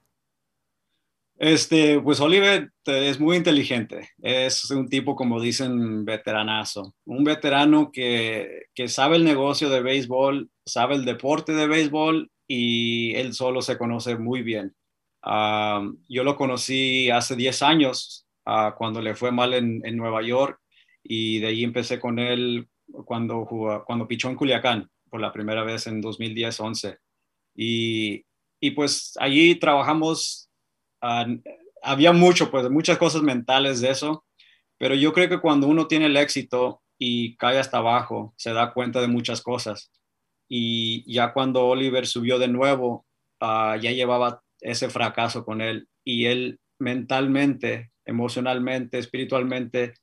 Este, 1.38 2.00
pues 2.00 2.18
Oliver 2.20 2.72
es 2.86 3.20
muy 3.20 3.36
inteligente, 3.36 4.08
es 4.22 4.70
un 4.70 4.88
tipo, 4.88 5.14
como 5.14 5.38
dicen, 5.38 6.04
veteranazo, 6.06 6.94
un 7.04 7.24
veterano 7.24 7.90
que, 7.92 8.62
que 8.74 8.88
sabe 8.88 9.16
el 9.16 9.24
negocio 9.24 9.68
de 9.68 9.82
béisbol, 9.82 10.48
sabe 10.64 10.94
el 10.94 11.04
deporte 11.04 11.52
de 11.52 11.66
béisbol 11.66 12.30
y 12.48 13.14
él 13.16 13.34
solo 13.34 13.60
se 13.60 13.76
conoce 13.76 14.16
muy 14.16 14.42
bien. 14.42 14.74
Ah, 15.22 15.86
yo 16.08 16.24
lo 16.24 16.36
conocí 16.36 17.10
hace 17.10 17.36
10 17.36 17.62
años, 17.62 18.26
uh, 18.46 18.74
cuando 18.78 19.02
le 19.02 19.14
fue 19.14 19.30
mal 19.30 19.52
en, 19.52 19.82
en 19.84 19.96
Nueva 19.96 20.22
York 20.22 20.58
y 21.08 21.40
de 21.40 21.48
ahí 21.48 21.64
empecé 21.64 22.00
con 22.00 22.18
él 22.18 22.68
cuando, 23.04 23.44
jugó, 23.44 23.84
cuando 23.84 24.06
pichó 24.08 24.28
en 24.28 24.36
Culiacán 24.36 24.90
por 25.10 25.20
la 25.20 25.32
primera 25.32 25.64
vez 25.64 25.86
en 25.86 26.02
2010-11. 26.02 26.98
Y, 27.54 28.24
y, 28.60 28.70
pues 28.72 29.14
allí 29.18 29.54
trabajamos, 29.56 30.50
ah, 31.00 31.26
había 31.82 32.12
mucho, 32.12 32.50
pues 32.50 32.68
muchas 32.70 32.98
cosas 32.98 33.22
mentales 33.22 33.80
de 33.80 33.90
eso, 33.90 34.24
pero 34.78 34.94
yo 34.94 35.12
creo 35.12 35.28
que 35.28 35.40
cuando 35.40 35.66
uno 35.66 35.86
tiene 35.86 36.06
el 36.06 36.16
éxito 36.16 36.82
y 36.98 37.36
cae 37.36 37.58
hasta 37.58 37.78
abajo, 37.78 38.34
se 38.36 38.52
da 38.52 38.72
cuenta 38.72 39.00
de 39.00 39.08
muchas 39.08 39.42
cosas. 39.42 39.90
Y 40.48 41.10
ya 41.12 41.32
cuando 41.32 41.66
Oliver 41.66 42.06
subió 42.06 42.38
de 42.38 42.48
nuevo, 42.48 43.06
ah, 43.40 43.76
ya 43.80 43.90
llevaba 43.92 44.42
ese 44.60 44.88
fracaso 44.90 45.44
con 45.44 45.60
él 45.60 45.88
y 46.04 46.26
él 46.26 46.60
mentalmente, 46.78 47.90
emocionalmente, 48.04 48.98
espiritualmente, 48.98 49.94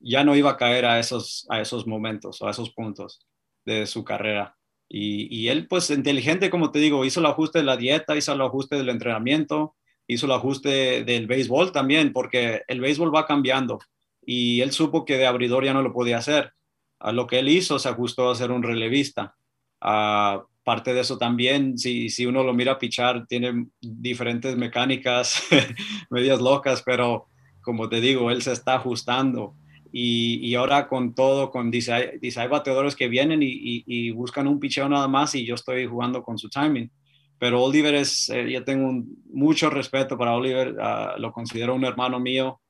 ya 0.00 0.24
no 0.24 0.36
iba 0.36 0.50
a 0.50 0.56
caer 0.56 0.84
a 0.84 0.98
esos, 0.98 1.46
a 1.48 1.60
esos 1.60 1.86
momentos 1.86 2.40
o 2.40 2.48
a 2.48 2.50
esos 2.50 2.70
puntos 2.70 3.26
de 3.64 3.86
su 3.86 4.04
carrera. 4.04 4.56
Y, 4.90 5.48
él, 5.48 5.68
pues 5.68 5.90
inteligente, 5.90 6.48
como 6.48 6.70
te 6.70 6.78
digo, 6.78 7.04
hizo 7.04 7.20
el 7.20 7.26
ajuste 7.26 7.58
de 7.58 7.64
la 7.64 7.76
dieta, 7.76 8.16
hizo 8.16 8.32
el 8.32 8.40
ajuste 8.40 8.76
del 8.76 8.88
entrenamiento, 8.88 9.76
hizo 10.06 10.24
el 10.24 10.32
ajuste 10.32 11.04
del 11.04 11.26
béisbol 11.26 11.72
también, 11.72 12.12
porque 12.12 12.62
el 12.68 12.80
béisbol 12.80 13.14
va 13.14 13.26
cambiando 13.26 13.80
y 14.24 14.62
él 14.62 14.72
supo 14.72 15.04
que 15.04 15.18
de 15.18 15.26
abridor 15.26 15.64
ya 15.64 15.74
no 15.74 15.82
lo 15.82 15.92
podía 15.92 16.18
hacer. 16.18 16.52
A 17.00 17.12
lo 17.12 17.26
que 17.26 17.38
él 17.38 17.50
hizo, 17.50 17.78
se 17.78 17.88
ajustó 17.90 18.30
a 18.30 18.34
ser 18.34 18.50
un 18.50 18.62
relevista. 18.62 19.36
Aparte 19.78 20.94
de 20.94 21.00
eso 21.00 21.18
también, 21.18 21.76
si, 21.76 22.08
si 22.08 22.24
uno 22.24 22.42
lo 22.42 22.54
mira 22.54 22.78
pichar, 22.78 23.26
tiene 23.26 23.66
diferentes 23.80 24.56
mecánicas 24.56 25.42
medias 26.10 26.40
locas, 26.40 26.82
pero 26.82 27.26
como 27.60 27.90
te 27.90 28.00
digo, 28.00 28.30
él 28.30 28.40
se 28.40 28.52
está 28.52 28.76
ajustando 28.76 29.54
y, 29.92 30.54
ahora 30.54 30.88
con 30.88 31.14
todo, 31.14 31.50
con 31.50 31.70
dice, 31.70 32.18
dice 32.20 32.40
hay 32.40 32.48
bateadores 32.48 32.94
que 32.94 33.08
vienen 33.08 33.40
y, 33.42 34.10
buscan 34.12 34.46
un 34.46 34.60
picheo 34.60 34.88
nada 34.88 35.08
más 35.08 35.34
y 35.34 35.46
yo 35.46 35.54
estoy 35.54 35.86
jugando 35.86 36.22
con 36.22 36.38
su 36.38 36.48
timing. 36.48 36.90
Pero 37.38 37.62
Oliver 37.62 37.94
es, 37.94 38.28
eh, 38.30 38.50
yo 38.50 38.64
tengo 38.64 39.04
mucho 39.30 39.70
respeto 39.70 40.18
para 40.18 40.34
Oliver, 40.34 40.76
ah, 40.80 41.14
lo 41.18 41.32
considero 41.32 41.74
un 41.74 41.84
hermano 41.84 42.18
mío. 42.20 42.60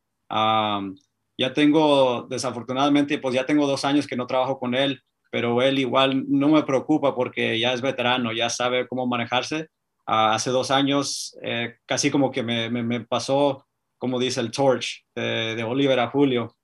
ya 1.38 1.52
tengo, 1.54 2.26
desafortunadamente, 2.28 3.18
pues 3.18 3.34
ya 3.34 3.46
tengo 3.46 3.66
dos 3.66 3.84
años 3.84 4.06
que 4.06 4.16
no 4.16 4.26
trabajo 4.26 4.58
con 4.58 4.74
él, 4.74 5.00
pero 5.30 5.62
él 5.62 5.78
igual 5.78 6.24
no 6.28 6.48
me 6.48 6.62
preocupa 6.64 7.14
porque 7.14 7.58
ya 7.58 7.72
es 7.72 7.80
veterano, 7.80 8.32
ya 8.32 8.50
sabe 8.50 8.86
cómo 8.88 9.06
manejarse. 9.06 9.68
Ah, 10.06 10.34
hace 10.34 10.50
dos 10.50 10.70
años, 10.70 11.36
eh, 11.42 11.76
casi 11.86 12.10
como 12.10 12.30
que 12.30 12.42
me, 12.42 13.00
pasó, 13.04 13.66
como 13.98 14.18
dice 14.18 14.40
el 14.40 14.50
torch 14.50 15.04
de 15.14 15.64
Oliver 15.64 16.00
a 16.00 16.08
Julio 16.08 16.57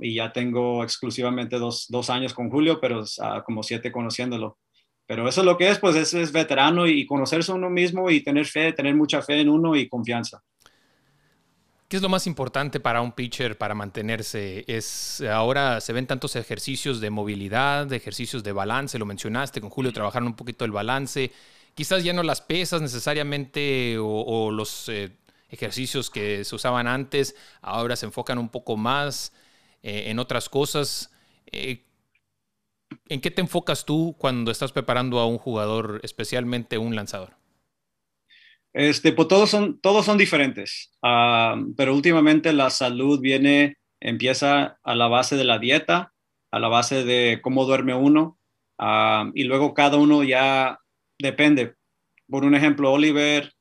y 0.00 0.14
ya 0.14 0.32
tengo 0.32 0.82
exclusivamente 0.82 1.58
dos, 1.58 1.86
dos, 1.88 2.10
años 2.10 2.34
con 2.34 2.50
Julio, 2.50 2.80
pero 2.80 3.00
uh, 3.02 3.42
como 3.44 3.62
siete 3.62 3.92
conociéndolo. 3.92 4.58
Pero 5.06 5.28
eso 5.28 5.42
es 5.42 5.44
lo 5.44 5.56
que 5.56 5.68
es, 5.68 5.78
pues 5.78 5.96
es, 5.96 6.14
es 6.14 6.32
veterano 6.32 6.86
y 6.86 7.06
conocerse 7.06 7.52
uno 7.52 7.68
mismo 7.68 8.10
y 8.10 8.22
tener 8.22 8.46
fe, 8.46 8.72
tener 8.72 8.94
mucha 8.94 9.20
fe 9.22 9.40
en 9.40 9.50
uno 9.50 9.76
y 9.76 9.88
confianza. 9.88 10.42
¿Qué 11.88 11.98
es 11.98 12.02
lo 12.02 12.08
más 12.08 12.26
importante 12.26 12.80
para 12.80 13.02
un 13.02 13.12
pitcher 13.12 13.58
para 13.58 13.74
mantenerse? 13.74 14.64
Es 14.66 15.20
ahora 15.20 15.80
se 15.80 15.92
ven 15.92 16.06
tantos 16.06 16.34
ejercicios 16.34 17.00
de 17.00 17.10
movilidad, 17.10 17.86
de 17.86 17.96
ejercicios 17.96 18.42
de 18.42 18.52
balance, 18.52 18.98
lo 18.98 19.06
mencionaste 19.06 19.60
con 19.60 19.70
Julio, 19.70 19.92
trabajaron 19.92 20.26
un 20.28 20.34
poquito 20.34 20.64
el 20.64 20.72
balance. 20.72 21.30
Quizás 21.74 22.02
ya 22.02 22.12
no 22.12 22.22
las 22.22 22.40
pesas 22.40 22.80
necesariamente 22.80 23.96
o, 24.00 24.50
los 24.50 24.88
eh, 24.88 25.12
ejercicios 25.50 26.10
que 26.10 26.44
se 26.44 26.54
usaban 26.54 26.86
antes, 26.86 27.36
ahora 27.60 27.96
se 27.96 28.06
enfocan 28.06 28.38
un 28.38 28.48
poco 28.48 28.76
más 28.76 29.32
eh, 29.84 30.10
en 30.10 30.18
otras 30.18 30.48
cosas. 30.48 31.12
Eh, 31.52 31.84
¿En 33.08 33.20
qué 33.20 33.30
te 33.30 33.42
enfocas 33.42 33.84
tú 33.84 34.16
cuando 34.18 34.50
estás 34.50 34.72
preparando 34.72 35.18
a 35.18 35.26
un 35.26 35.36
jugador, 35.36 36.00
especialmente 36.02 36.78
un 36.78 36.96
lanzador? 36.96 37.34
Este, 38.72 39.12
pues 39.12 39.28
todos 39.28 39.50
son, 39.50 39.78
todos 39.80 40.06
son 40.06 40.16
diferentes, 40.16 40.90
ah, 41.02 41.62
pero 41.76 41.94
últimamente 41.94 42.52
la 42.52 42.70
salud 42.70 43.20
viene, 43.20 43.76
empieza 44.00 44.78
a 44.82 44.94
la 44.94 45.06
base 45.06 45.36
de 45.36 45.44
la 45.44 45.58
dieta, 45.58 46.12
a 46.50 46.58
la 46.58 46.68
base 46.68 47.04
de 47.04 47.40
cómo 47.42 47.66
duerme 47.66 47.94
uno, 47.94 48.38
ah, 48.78 49.30
y 49.34 49.44
luego 49.44 49.74
cada 49.74 49.98
uno 49.98 50.24
ya 50.24 50.80
depende. 51.18 51.74
Por 52.26 52.44
un 52.44 52.54
ejemplo, 52.54 52.90
Oliver, 52.90 53.52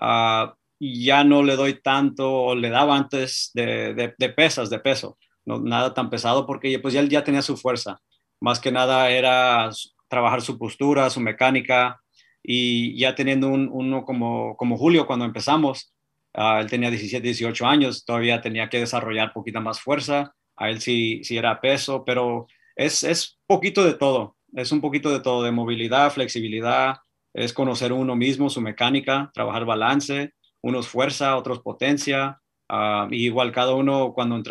uh, 0.00 0.52
ya 0.78 1.24
no 1.24 1.42
le 1.42 1.56
doy 1.56 1.80
tanto, 1.82 2.32
o 2.32 2.54
le 2.54 2.70
daba 2.70 2.96
antes 2.96 3.50
de, 3.54 4.14
pesas, 4.36 4.70
de 4.70 4.78
peso, 4.78 5.18
no, 5.44 5.60
nada 5.60 5.94
tan 5.94 6.10
pesado, 6.10 6.46
porque 6.46 6.78
pues 6.78 6.94
ya 6.94 7.00
él 7.00 7.08
ya 7.08 7.24
tenía 7.24 7.42
su 7.42 7.56
fuerza. 7.56 8.00
Más 8.40 8.60
que 8.60 8.72
nada 8.72 9.10
era 9.10 9.70
trabajar 10.08 10.42
su 10.42 10.58
postura, 10.58 11.10
su 11.10 11.20
mecánica, 11.20 12.02
y 12.42 12.98
ya 12.98 13.14
teniendo 13.14 13.48
un, 13.48 13.68
uno 13.72 14.04
como, 14.04 14.56
como 14.56 14.76
Julio 14.76 15.06
cuando 15.06 15.24
empezamos, 15.24 15.94
uh, 16.34 16.58
él 16.60 16.68
tenía 16.68 16.90
17, 16.90 17.22
18 17.24 17.66
años, 17.66 18.04
todavía 18.04 18.40
tenía 18.40 18.68
que 18.68 18.80
desarrollar 18.80 19.32
poquita 19.32 19.60
más 19.60 19.80
fuerza, 19.80 20.34
a 20.56 20.70
él 20.70 20.80
sí, 20.80 21.22
sí 21.24 21.36
era 21.36 21.60
peso, 21.60 22.04
pero 22.04 22.46
es, 22.76 23.04
es 23.04 23.38
poquito 23.46 23.84
de 23.84 23.94
todo, 23.94 24.36
es 24.54 24.72
un 24.72 24.80
poquito 24.80 25.10
de 25.10 25.20
todo, 25.20 25.44
de 25.44 25.52
movilidad, 25.52 26.12
flexibilidad, 26.12 26.96
es 27.32 27.52
conocer 27.52 27.92
uno 27.92 28.16
mismo, 28.16 28.50
su 28.50 28.60
mecánica, 28.60 29.30
trabajar 29.32 29.64
balance, 29.64 30.34
unos 30.60 30.88
fuerza, 30.88 31.36
otros 31.36 31.60
potencia, 31.60 32.41
uh, 32.70 33.12
y 33.12 33.26
igual 33.26 33.52
cada 33.52 33.74
uno 33.74 34.12
cuando 34.12 34.42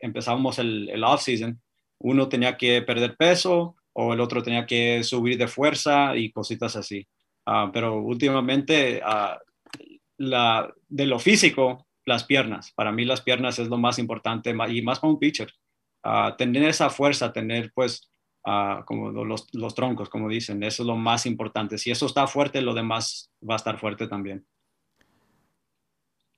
empezamos 0.00 0.58
el, 0.58 0.88
el 0.88 1.04
off-season, 1.04 1.60
uno 1.98 2.28
tenía 2.28 2.56
que 2.56 2.82
perder 2.82 3.16
peso 3.16 3.76
o 3.92 4.12
el 4.12 4.20
otro 4.20 4.42
tenía 4.42 4.66
que 4.66 5.02
subir 5.02 5.38
de 5.38 5.48
fuerza 5.48 6.16
y 6.16 6.30
cositas 6.30 6.76
así. 6.76 7.06
Ah, 7.46 7.70
pero 7.72 8.02
últimamente 8.02 9.00
uh, 9.02 9.38
la, 10.18 10.72
de 10.88 11.06
lo 11.06 11.18
físico, 11.18 11.86
las 12.04 12.24
piernas. 12.24 12.72
Para 12.72 12.92
mí 12.92 13.04
las 13.04 13.22
piernas 13.22 13.58
es 13.58 13.68
lo 13.68 13.78
más 13.78 13.98
importante 13.98 14.54
y 14.68 14.82
más 14.82 15.00
para 15.00 15.12
un 15.12 15.18
pitcher. 15.18 15.50
Uh, 16.04 16.36
tener 16.36 16.64
esa 16.64 16.90
fuerza, 16.90 17.32
tener 17.32 17.72
pues 17.74 18.10
como 18.84 19.10
los, 19.10 19.48
los, 19.54 19.74
troncos, 19.74 20.08
como 20.08 20.28
dicen, 20.28 20.62
eso 20.62 20.84
es 20.84 20.86
lo 20.86 20.94
más 20.94 21.26
importante. 21.26 21.78
Si 21.78 21.90
eso 21.90 22.06
está 22.06 22.28
fuerte, 22.28 22.62
lo 22.62 22.74
demás 22.74 23.32
va 23.42 23.54
a 23.54 23.56
estar 23.56 23.76
fuerte 23.76 24.06
también. 24.06 24.46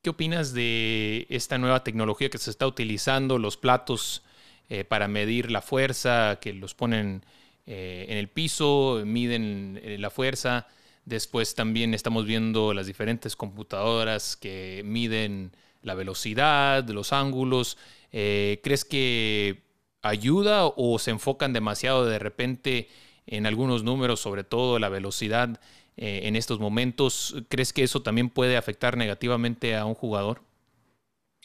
¿Qué 0.00 0.10
opinas 0.10 0.54
de 0.54 1.26
esta 1.28 1.58
nueva 1.58 1.82
tecnología 1.82 2.30
que 2.30 2.38
se 2.38 2.50
está 2.50 2.68
utilizando, 2.68 3.36
los 3.36 3.56
platos 3.56 4.22
eh, 4.68 4.84
para 4.84 5.08
medir 5.08 5.50
la 5.50 5.60
fuerza, 5.60 6.38
que 6.40 6.52
los 6.52 6.72
ponen 6.74 7.24
eh, 7.66 8.06
en 8.08 8.16
el 8.16 8.28
piso, 8.28 9.02
miden 9.04 9.80
eh, 9.82 9.98
la 9.98 10.10
fuerza? 10.10 10.68
Después 11.04 11.56
también 11.56 11.94
estamos 11.94 12.26
viendo 12.26 12.74
las 12.74 12.86
diferentes 12.86 13.34
computadoras 13.34 14.36
que 14.36 14.82
miden 14.84 15.50
la 15.82 15.94
velocidad, 15.94 16.88
los 16.88 17.12
ángulos. 17.12 17.76
¿Crees 18.10 18.84
que 18.84 19.62
ayuda 20.02 20.66
o 20.66 20.98
se 21.00 21.10
enfocan 21.10 21.52
demasiado 21.52 22.06
de 22.06 22.18
repente 22.20 22.88
en 23.26 23.46
algunos 23.46 23.82
números, 23.82 24.20
sobre 24.20 24.44
todo 24.44 24.78
la 24.78 24.90
velocidad 24.90 25.60
eh, 25.98 26.22
en 26.24 26.36
estos 26.36 26.60
momentos? 26.60 27.36
¿Crees 27.48 27.72
que 27.72 27.82
eso 27.82 28.02
también 28.02 28.30
puede 28.30 28.56
afectar 28.56 28.96
negativamente 28.96 29.76
a 29.76 29.84
un 29.84 29.94
jugador? 29.94 30.42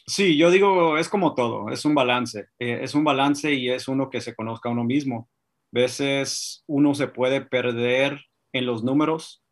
Sí, 0.06 0.38
yo 0.38 0.52
digo, 0.52 0.98
es 0.98 1.10
como 1.10 1.34
todo, 1.34 1.70
es 1.70 1.86
un 1.86 1.96
balance, 1.96 2.48
eh, 2.60 2.80
es 2.82 2.94
un 2.94 3.04
balance 3.04 3.54
y 3.54 3.70
es 3.70 3.88
uno 3.88 4.10
que 4.10 4.22
se 4.22 4.36
conozca 4.36 4.70
a 4.70 4.72
uno 4.72 4.84
mismo. 4.84 5.30
A 5.74 5.80
veces 5.80 6.64
uno 6.68 6.94
se 6.94 7.08
puede 7.08 7.42
perder 7.42 8.26
en 8.52 8.66
los 8.66 8.84
números 8.84 9.44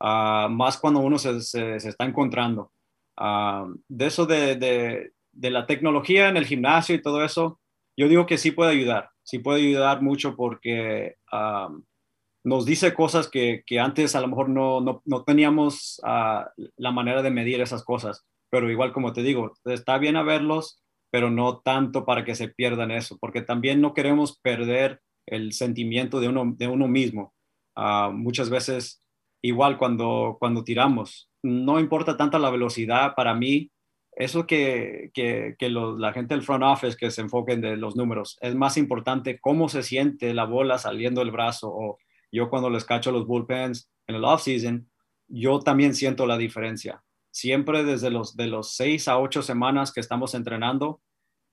Ah, 0.00 0.48
más 0.50 0.78
cuando 0.78 1.00
uno 1.00 1.18
se, 1.18 1.40
se, 1.40 1.76
está 1.76 2.04
encontrando. 2.04 2.72
Ah, 3.16 3.66
de 3.88 4.06
eso 4.06 4.26
de, 4.26 4.56
de, 4.56 5.12
de, 5.32 5.50
la 5.50 5.66
tecnología 5.66 6.28
en 6.28 6.36
el 6.36 6.46
gimnasio 6.46 6.94
y 6.94 7.02
todo 7.02 7.24
eso, 7.24 7.60
yo 7.96 8.08
digo 8.08 8.26
que 8.26 8.38
sí 8.38 8.52
puede 8.52 8.72
ayudar, 8.72 9.10
sí 9.24 9.40
puede 9.40 9.60
ayudar 9.66 10.02
mucho 10.02 10.36
porque 10.36 11.16
ah, 11.32 11.70
nos 12.44 12.64
dice 12.64 12.94
cosas 12.94 13.28
que, 13.28 13.62
que, 13.66 13.80
antes 13.80 14.14
a 14.14 14.20
lo 14.20 14.28
mejor 14.28 14.48
no, 14.48 14.80
no, 14.80 15.02
no 15.04 15.24
teníamos 15.24 16.00
la 16.04 16.92
manera 16.92 17.22
de 17.22 17.30
medir 17.30 17.60
esas 17.60 17.84
cosas, 17.84 18.24
pero 18.50 18.70
igual 18.70 18.92
como 18.92 19.12
te 19.12 19.22
digo, 19.22 19.52
está 19.64 19.98
bien 19.98 20.16
a 20.16 20.22
verlos, 20.22 20.82
pero 21.10 21.30
no 21.30 21.60
tanto 21.60 22.04
para 22.04 22.24
que 22.24 22.34
se 22.34 22.48
pierdan 22.48 22.90
eso, 22.90 23.18
porque 23.20 23.42
también 23.42 23.80
no 23.80 23.94
queremos 23.94 24.38
perder 24.38 25.00
el 25.26 25.52
sentimiento 25.52 26.20
de 26.20 26.28
uno, 26.28 26.54
de 26.56 26.68
uno 26.68 26.88
mismo. 26.88 27.34
muchas 28.12 28.50
veces 28.50 29.02
igual 29.42 29.78
cuando, 29.78 30.36
cuando 30.38 30.64
tiramos. 30.64 31.30
No 31.42 31.78
importa 31.78 32.16
tanto 32.16 32.38
la 32.38 32.50
velocidad 32.50 33.14
para 33.14 33.34
mí, 33.34 33.70
eso 34.12 34.46
que, 34.46 35.10
que, 35.14 35.54
que 35.58 35.70
la 35.70 36.12
gente 36.12 36.34
del 36.34 36.42
front 36.42 36.64
office 36.64 36.96
que 36.96 37.10
se 37.10 37.20
enfoquen 37.20 37.60
de 37.60 37.76
los 37.76 37.94
números, 37.94 38.36
es 38.40 38.54
más 38.56 38.76
importante 38.76 39.38
cómo 39.40 39.68
se 39.68 39.84
siente 39.84 40.34
la 40.34 40.44
bola 40.44 40.78
saliendo 40.78 41.20
del 41.20 41.30
brazo 41.30 41.98
yo 42.30 42.50
cuando 42.50 42.70
les 42.70 42.84
cacho 42.84 43.12
los 43.12 43.26
bullpens 43.26 43.90
en 44.06 44.16
el 44.16 44.24
off-season, 44.24 44.90
yo 45.28 45.60
también 45.60 45.94
siento 45.94 46.26
la 46.26 46.38
diferencia. 46.38 47.02
Siempre 47.30 47.84
desde 47.84 48.10
los, 48.10 48.36
de 48.36 48.46
los 48.46 48.74
seis 48.74 49.08
a 49.08 49.18
ocho 49.18 49.42
semanas 49.42 49.92
que 49.92 50.00
estamos 50.00 50.34
entrenando, 50.34 51.02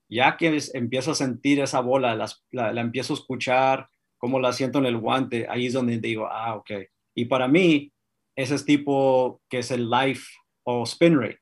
ya 0.08 0.36
que 0.36 0.58
empiezo 0.74 1.12
a 1.12 1.16
sentir 1.16 1.60
esa 1.60 1.80
bola, 1.80 2.14
la, 2.14 2.30
la, 2.50 2.72
la 2.72 2.80
empiezo 2.80 3.12
a 3.12 3.16
escuchar, 3.16 3.88
cómo 4.18 4.40
la 4.40 4.52
siento 4.52 4.78
en 4.78 4.86
el 4.86 4.98
guante, 4.98 5.46
ahí 5.48 5.66
es 5.66 5.72
donde 5.72 5.98
digo, 5.98 6.26
ah, 6.26 6.56
ok, 6.56 6.70
y 7.14 7.24
para 7.24 7.48
mí, 7.48 7.92
ese 8.36 8.54
es 8.54 8.64
tipo 8.64 9.40
que 9.48 9.58
es 9.60 9.70
el 9.70 9.90
life 9.90 10.28
o 10.64 10.82
spin 10.84 11.18
rate. 11.18 11.40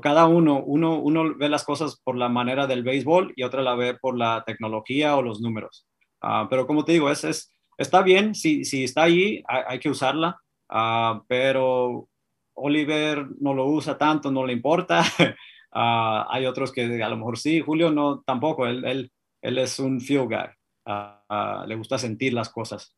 cada 0.00 0.26
uno, 0.26 0.62
uno, 0.64 0.98
uno 0.98 1.36
ve 1.36 1.48
las 1.50 1.64
cosas 1.64 2.00
por 2.02 2.16
la 2.16 2.30
manera 2.30 2.66
del 2.66 2.82
béisbol 2.82 3.34
y 3.36 3.42
otra 3.42 3.62
la 3.62 3.74
ve 3.74 3.94
por 3.94 4.16
la 4.16 4.42
tecnología 4.46 5.16
o 5.16 5.22
los 5.22 5.42
números. 5.42 5.86
Ah, 6.22 6.46
pero 6.48 6.66
como 6.66 6.84
te 6.84 6.92
digo, 6.92 7.10
es, 7.10 7.24
es, 7.24 7.52
está 7.82 8.02
bien, 8.02 8.34
si, 8.34 8.64
si 8.64 8.84
está 8.84 9.04
ahí, 9.04 9.42
hay, 9.46 9.78
que 9.78 9.90
usarla, 9.90 10.40
uh, 10.70 11.22
pero 11.26 12.08
Oliver 12.54 13.26
no 13.40 13.54
lo 13.54 13.66
usa 13.66 13.98
tanto, 13.98 14.30
no 14.30 14.46
le 14.46 14.52
importa. 14.52 15.04
Uh, 15.18 16.24
hay 16.30 16.46
otros 16.46 16.72
que 16.72 17.02
a 17.02 17.08
lo 17.08 17.16
mejor 17.16 17.38
sí, 17.38 17.60
Julio 17.60 17.90
no 17.90 18.22
tampoco, 18.22 18.66
él, 18.66 18.84
él, 18.84 19.12
él 19.42 19.58
es 19.58 19.78
un 19.78 20.00
feel 20.00 20.26
guy, 20.26 21.66
le 21.66 21.74
gusta 21.76 21.98
sentir 21.98 22.32
las 22.32 22.48
cosas. 22.48 22.94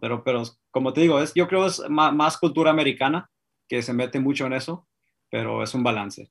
Pero, 0.00 0.24
pero 0.24 0.42
como 0.70 0.92
te 0.92 1.02
digo, 1.02 1.20
es, 1.20 1.32
yo 1.34 1.46
creo 1.46 1.66
es 1.66 1.82
más, 1.88 2.12
más, 2.12 2.38
cultura 2.38 2.70
americana 2.70 3.30
que 3.68 3.82
se 3.82 3.92
mete 3.92 4.18
mucho 4.18 4.46
en 4.46 4.54
eso, 4.54 4.88
pero 5.30 5.62
es 5.62 5.74
un 5.74 5.84
balance. 5.84 6.30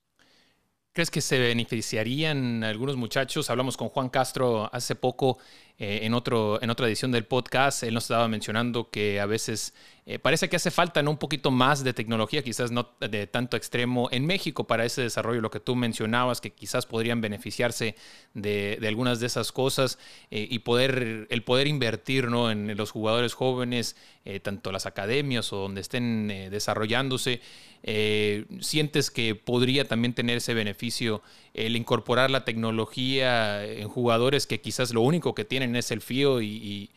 ¿Crees 0.91 1.11
que 1.11 1.21
se 1.21 1.39
beneficiarían 1.39 2.63
algunos 2.63 2.97
muchachos? 2.97 3.49
Hablamos 3.49 3.77
con 3.77 3.89
Juan 3.89 4.09
Castro 4.09 4.69
hace 4.73 4.95
poco 4.95 5.37
eh, 5.81 5.99
en, 6.03 6.13
otro, 6.13 6.61
en 6.61 6.69
otra 6.69 6.87
edición 6.87 7.09
del 7.09 7.23
podcast. 7.23 7.83
Él 7.83 7.93
nos 7.93 8.03
estaba 8.03 8.27
mencionando 8.27 8.89
que 8.89 9.21
a 9.21 9.25
veces 9.25 9.73
eh, 10.05 10.19
parece 10.19 10.49
que 10.49 10.57
hace 10.57 10.71
falta 10.71 10.99
un 10.99 11.15
poquito 11.15 11.51
más 11.51 11.85
de 11.85 11.93
tecnología, 11.93 12.43
quizás 12.43 12.69
no 12.69 12.89
de 12.99 13.27
tanto 13.27 13.55
extremo 13.55 14.09
en 14.11 14.25
México 14.25 14.67
para 14.67 14.83
ese 14.83 15.03
desarrollo, 15.03 15.39
lo 15.39 15.49
que 15.49 15.61
tú 15.61 15.77
mencionabas, 15.77 16.41
que 16.41 16.51
quizás 16.51 16.85
podrían 16.85 17.21
beneficiarse 17.21 17.95
de, 18.33 18.77
algunas 18.85 19.21
de 19.21 19.27
esas 19.27 19.53
cosas 19.53 19.99
eh, 20.31 20.45
y 20.51 20.59
poder, 20.59 21.27
el 21.29 21.43
poder 21.43 21.67
invertir 21.67 22.27
¿no? 22.27 22.51
en 22.51 22.75
los 22.75 22.91
jugadores 22.91 23.33
jóvenes, 23.33 23.95
tanto 24.43 24.71
las 24.71 24.85
academias 24.85 25.51
o 25.53 25.57
donde 25.57 25.81
estén 25.81 26.27
desarrollándose. 26.51 27.41
¿Sientes 27.81 29.09
que 29.09 29.33
podría 29.33 29.87
también 29.87 30.13
tener 30.13 30.37
ese 30.37 30.53
beneficio 30.53 31.23
el 31.65 31.75
incorporar 31.75 32.31
la 32.31 32.45
tecnología 32.45 33.65
en 33.65 33.87
jugadores 33.87 34.47
que 34.47 34.61
quizás 34.61 34.93
lo 34.93 35.01
único 35.01 35.35
que 35.35 35.45
tienen 35.45 35.75
es 35.75 35.91
el 35.91 36.01
FIO 36.01 36.41
y 36.41 36.89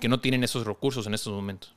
que 0.00 0.08
no 0.08 0.20
tienen 0.20 0.44
esos 0.44 0.66
recursos 0.66 1.06
en 1.06 1.14
estos 1.14 1.32
momentos? 1.32 1.74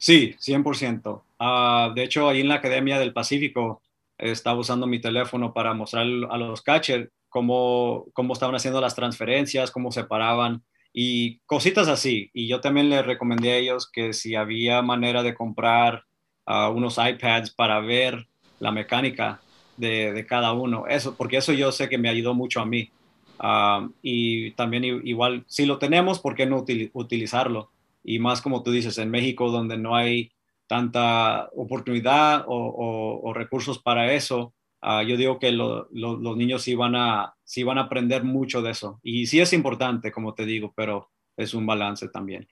Sí, 0.00 0.34
100%. 0.38 1.22
Ah, 1.38 1.92
de 1.94 2.04
hecho, 2.04 2.26
ahí 2.26 2.40
en 2.40 2.48
la 2.48 2.54
Academia 2.54 2.98
del 2.98 3.12
Pacífico 3.12 3.82
estaba 4.16 4.58
usando 4.58 4.86
mi 4.86 4.98
teléfono 4.98 5.52
para 5.52 5.74
mostrar 5.74 6.06
a 6.30 6.38
los 6.38 6.62
catchers 6.62 7.10
cómo, 7.28 8.06
cómo 8.14 8.32
estaban 8.32 8.54
haciendo 8.54 8.80
las 8.80 8.94
transferencias, 8.94 9.70
cómo 9.70 9.92
se 9.92 10.04
paraban 10.04 10.64
y 10.94 11.40
cositas 11.40 11.86
así. 11.88 12.30
Y 12.32 12.48
yo 12.48 12.62
también 12.62 12.88
les 12.88 13.04
recomendé 13.04 13.52
a 13.52 13.56
ellos 13.58 13.90
que 13.92 14.14
si 14.14 14.36
había 14.36 14.80
manera 14.80 15.22
de 15.22 15.34
comprar 15.34 16.04
ah, 16.46 16.70
unos 16.70 16.96
iPads 16.96 17.50
para 17.50 17.78
ver 17.80 18.26
la 18.58 18.72
mecánica 18.72 19.42
de, 19.80 20.26
cada 20.28 20.52
uno, 20.52 20.86
eso, 20.86 21.14
porque 21.16 21.38
eso 21.38 21.52
yo 21.52 21.72
sé 21.72 21.88
que 21.88 21.98
me 21.98 22.08
ayudó 22.08 22.34
mucho 22.34 22.60
a 22.60 22.66
mí. 22.66 22.90
Ah, 23.38 23.88
y 24.02 24.50
también 24.52 24.84
igual, 24.84 25.44
si 25.46 25.66
lo 25.66 25.78
tenemos, 25.78 26.20
¿por 26.20 26.34
qué 26.34 26.46
no 26.46 26.64
utilizarlo? 26.92 27.70
y 28.02 28.18
más 28.18 28.40
como 28.40 28.62
tú 28.62 28.70
dices, 28.70 28.98
en 28.98 29.10
México 29.10 29.50
donde 29.50 29.76
no 29.76 29.94
hay 29.94 30.32
tanta 30.66 31.48
oportunidad 31.56 32.44
o, 32.46 33.32
recursos 33.34 33.78
para 33.80 34.12
eso, 34.12 34.54
ah, 34.80 35.02
yo 35.02 35.16
digo 35.16 35.38
que 35.38 35.52
los 35.52 36.36
niños 36.36 36.62
sí 36.62 36.74
van, 36.74 36.94
a, 36.94 37.34
sí 37.44 37.62
van 37.62 37.78
a 37.78 37.82
aprender 37.82 38.24
mucho 38.24 38.62
de 38.62 38.70
eso. 38.70 39.00
Y 39.02 39.26
sí 39.26 39.40
es 39.40 39.52
importante, 39.52 40.12
como 40.12 40.34
te 40.34 40.44
digo, 40.46 40.72
pero 40.76 41.10
es 41.36 41.54
un 41.54 41.66
balance 41.66 42.08
también. 42.08 42.48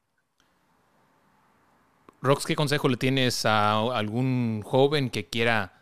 Rox, 2.21 2.45
¿qué 2.45 2.57
consejo 2.57 2.89
le 2.89 2.97
tienes 2.97 3.47
a 3.47 3.79
algún 3.97 4.63
joven 4.65 5.11
que 5.11 5.27
quiera 5.27 5.78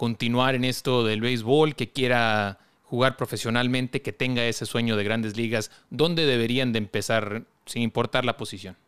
continuar 0.00 0.54
en 0.54 0.64
esto 0.64 1.04
del 1.04 1.20
béisbol, 1.20 1.74
que 1.74 1.90
quiera 1.90 2.58
jugar 2.84 3.18
profesionalmente, 3.18 4.00
que 4.00 4.14
tenga 4.14 4.46
ese 4.46 4.64
sueño 4.64 4.96
de 4.96 5.04
grandes 5.04 5.36
ligas? 5.36 5.70
¿Dónde 5.90 6.24
deberían 6.24 6.72
de 6.72 6.78
empezar, 6.78 7.42
sin 7.66 7.82
importar 7.82 8.24
la 8.24 8.38
posición? 8.38 8.78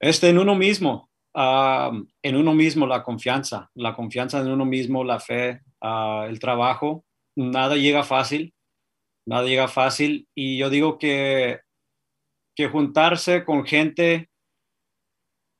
Este, 0.00 0.30
en 0.30 0.38
uno 0.38 0.56
mismo, 0.56 1.10
ah, 1.32 1.92
en 2.24 2.34
uno 2.34 2.54
mismo 2.54 2.88
la 2.88 3.04
confianza, 3.04 3.70
la 3.76 3.94
confianza 3.94 4.40
en 4.40 4.48
uno 4.48 4.64
mismo, 4.64 5.04
la 5.04 5.20
fe, 5.20 5.60
ah, 5.80 6.26
el 6.28 6.40
trabajo. 6.40 7.04
Nada 7.36 7.76
llega 7.76 8.02
fácil, 8.02 8.52
nada 9.24 9.46
llega 9.46 9.68
fácil. 9.68 10.26
Y 10.34 10.58
yo 10.58 10.70
digo 10.70 10.98
que, 10.98 11.60
que 12.56 12.66
juntarse 12.66 13.44
con 13.44 13.64
gente 13.64 14.28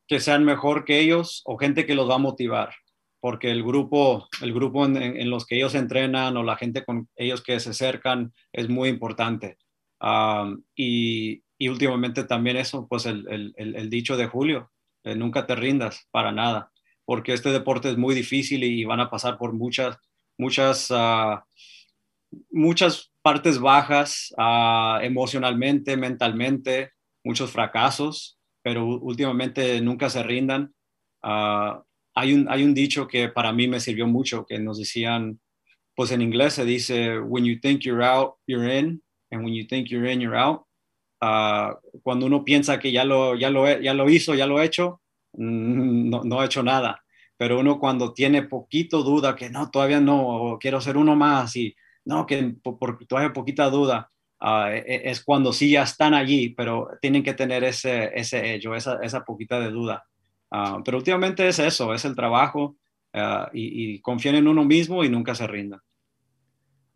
que 0.09 0.18
sean 0.18 0.44
mejor 0.44 0.85
que 0.85 0.98
ellos 0.98 1.42
o 1.44 1.57
gente 1.57 1.87
que 1.87 1.94
los 1.94 2.11
va 2.11 2.16
a 2.16 2.18
motivar, 2.18 2.74
porque 3.20 3.50
el 3.50 3.62
grupo, 3.62 4.28
el 4.42 4.52
grupo 4.52 4.85
en, 4.87 5.31
los 5.31 5.46
que 5.46 5.57
ellos 5.57 5.74
entrenan 5.74 6.37
o 6.37 6.42
la 6.42 6.57
gente 6.57 6.85
con 6.85 7.09
ellos 7.16 7.42
que 7.42 7.59
se 7.61 7.70
acercan 7.70 8.33
es 8.52 8.68
muy 8.68 8.88
importante. 8.88 9.59
Ah, 10.00 10.52
y, 10.76 11.42
últimamente 11.68 12.24
también 12.24 12.57
eso, 12.57 12.87
pues 12.88 13.07
el, 13.07 13.52
el, 13.57 13.90
dicho 13.90 14.16
de 14.16 14.26
Julio, 14.26 14.70
nunca 15.04 15.46
te 15.46 15.57
rindas 15.57 16.07
para 16.12 16.31
nada, 16.31 16.70
porque 17.04 17.33
este 17.33 17.50
deporte 17.50 17.90
es 17.90 17.96
muy 17.96 18.14
difícil 18.14 18.62
y 18.62 18.85
van 18.85 19.00
a 19.00 19.11
pasar 19.11 19.38
por 19.38 19.52
muchas, 19.52 19.98
muchas, 20.37 20.90
uh, 20.90 21.40
muchas 22.52 23.11
partes 23.22 23.59
bajas 23.59 24.33
uh, 24.38 25.00
emocionalmente, 25.02 25.96
mentalmente, 25.96 26.92
muchos 27.24 27.50
fracasos 27.50 28.38
pero 28.68 28.85
últimamente 28.87 29.81
nunca 29.81 30.11
se 30.11 30.22
rindan. 30.22 30.74
Hay, 32.18 32.33
un, 32.33 32.46
hay 32.50 32.64
un 32.64 32.74
dicho 32.74 33.07
que 33.07 33.28
para 33.28 33.52
mí 33.52 33.68
me 33.68 33.78
sirvió 33.78 34.07
mucho, 34.07 34.44
que 34.44 34.59
nos 34.59 34.78
decían, 34.78 35.38
pues 35.94 36.11
en 36.11 36.20
inglés 36.20 36.54
se 36.54 36.64
dice, 36.64 37.20
when 37.20 37.44
you 37.44 37.61
think 37.61 37.83
you're 37.83 38.04
out, 38.04 38.35
you're 38.46 38.68
in, 38.68 39.00
and 39.31 39.44
when 39.44 39.54
you 39.54 39.64
think 39.66 39.88
you're 39.88 40.11
in, 40.11 40.20
you're 40.20 40.37
out. 40.37 40.62
Uh, 41.20 41.74
cuando 42.02 42.26
uno 42.26 42.44
piensa 42.44 42.78
que 42.78 42.90
ya 42.90 43.04
lo, 43.04 43.37
ya, 43.37 43.50
lo, 43.50 43.66
ya 43.81 43.94
lo 43.94 44.09
hizo, 44.11 44.35
ya 44.35 44.46
lo 44.46 44.59
ha 44.59 44.64
hecho, 44.64 45.00
mm, 45.35 46.11
no, 46.11 46.24
no 46.24 46.42
hecho 46.42 46.62
nada. 46.62 47.02
Pero 47.37 47.61
uno 47.61 47.78
cuando 47.78 48.12
tiene 48.12 48.42
poquito 48.42 49.02
duda, 49.04 49.37
que 49.37 49.48
no, 49.48 49.70
todavía 49.70 50.00
no, 50.00 50.59
quiero 50.61 50.81
ser 50.81 50.96
uno 50.96 51.14
más, 51.14 51.54
y 51.54 51.74
no, 52.04 52.26
que 52.26 52.54
por, 52.62 52.78
por 52.78 53.07
todavía 53.07 53.33
poquita 53.33 53.70
duda, 53.70 54.11
e, 54.40 55.02
es 55.04 55.22
cuando 55.22 55.52
sí 55.52 55.70
ya 55.70 55.83
están 55.83 56.14
allí, 56.14 56.50
pero 56.50 56.88
tienen 57.00 57.22
que 57.22 57.35
tener 57.35 57.62
ese, 57.62 58.11
ese 58.14 58.57
esa, 58.57 58.98
esa 59.02 59.24
poquita 59.24 59.61
de 59.61 59.70
duda. 59.70 60.04
Ah, 60.50 60.80
pero 60.84 60.98
últimamente 60.98 61.46
es 61.46 61.58
eso, 61.58 61.92
es 61.94 62.04
el 62.04 62.16
trabajo 62.16 62.76
ah, 63.12 63.50
y, 63.52 63.94
y 63.94 64.00
confíen 64.00 64.37
en 64.37 64.48
uno 64.48 64.64
mismo 64.64 65.04
y 65.04 65.08
nunca 65.08 65.34
se 65.34 65.46
rindan. 65.46 65.80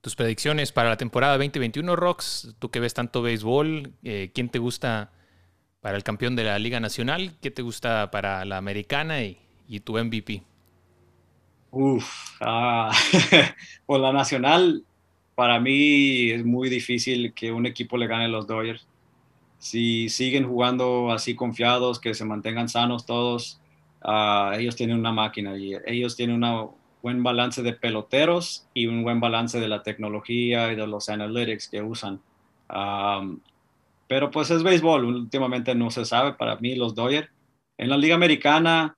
Tus 0.01 0.17
predicciones 0.17 0.73
para 0.73 0.89
la 0.89 0.97
temporada 0.97 1.35
2021, 1.35 1.95
Rox, 1.95 2.57
tú 2.59 2.71
que 2.71 2.81
ves 2.81 2.93
tanto 2.93 3.23
béisbol, 3.23 3.93
eh, 4.03 4.33
¿quién 4.35 4.49
te 4.49 4.59
gusta 4.59 5.13
para 5.81 5.97
el 5.97 6.03
campeón 6.03 6.35
de 6.35 6.43
la 6.43 6.59
Liga 6.59 6.81
Nacional? 6.81 7.37
¿Qué 7.41 7.53
te 7.53 7.63
gusta 7.63 8.11
para 8.11 8.45
la 8.45 8.57
Americana 8.57 9.23
y, 9.23 9.39
y 9.69 9.79
tu 9.79 9.97
MVP? 9.97 10.43
Uf, 11.71 12.05
por 13.87 14.01
la 14.01 14.13
Nacional, 14.13 14.85
para 15.37 15.61
mí 15.61 16.31
es 16.31 16.45
muy 16.45 16.69
difícil 16.69 17.33
que 17.33 17.53
un 17.53 17.67
equipo 17.67 17.97
le 17.97 18.09
gane 18.09 18.25
a 18.25 18.29
los 18.29 18.47
Dodgers. 18.47 18.87
Si 19.63 20.09
siguen 20.09 20.49
jugando 20.49 21.13
así 21.13 21.37
confiados, 21.37 22.01
que 22.01 22.15
se 22.15 22.25
mantengan 22.25 22.69
sanos 22.69 23.07
todos, 23.07 23.61
uh, 24.03 24.55
ellos 24.55 24.75
tienen 24.75 24.99
una 24.99 25.13
máquina 25.13 25.57
y 25.57 25.75
ellos 25.87 26.17
tienen 26.17 26.43
un 26.43 26.71
buen 27.01 27.23
balance 27.23 27.63
de 27.63 27.73
peloteros 27.73 28.67
y 28.75 28.89
un 28.89 29.05
buen 29.05 29.21
balance 29.21 29.61
de 29.61 29.69
la 29.69 29.85
tecnología 29.85 30.73
y 30.73 30.75
de 30.75 30.89
los 30.89 31.09
analytics 31.09 31.69
que 31.69 31.81
usan. 31.81 32.21
Um, 32.75 33.39
pero 34.09 34.33
pues 34.33 34.51
es 34.51 34.65
béisbol, 34.65 35.05
últimamente 35.05 35.77
no 35.77 35.93
se 35.93 36.07
sabe 36.07 36.33
para 36.33 36.57
mí 36.57 36.75
los 36.75 36.97
Dodgers. 36.97 37.29
En 37.79 37.89
la 37.89 37.97
Liga 37.97 38.17
Americana, 38.17 38.97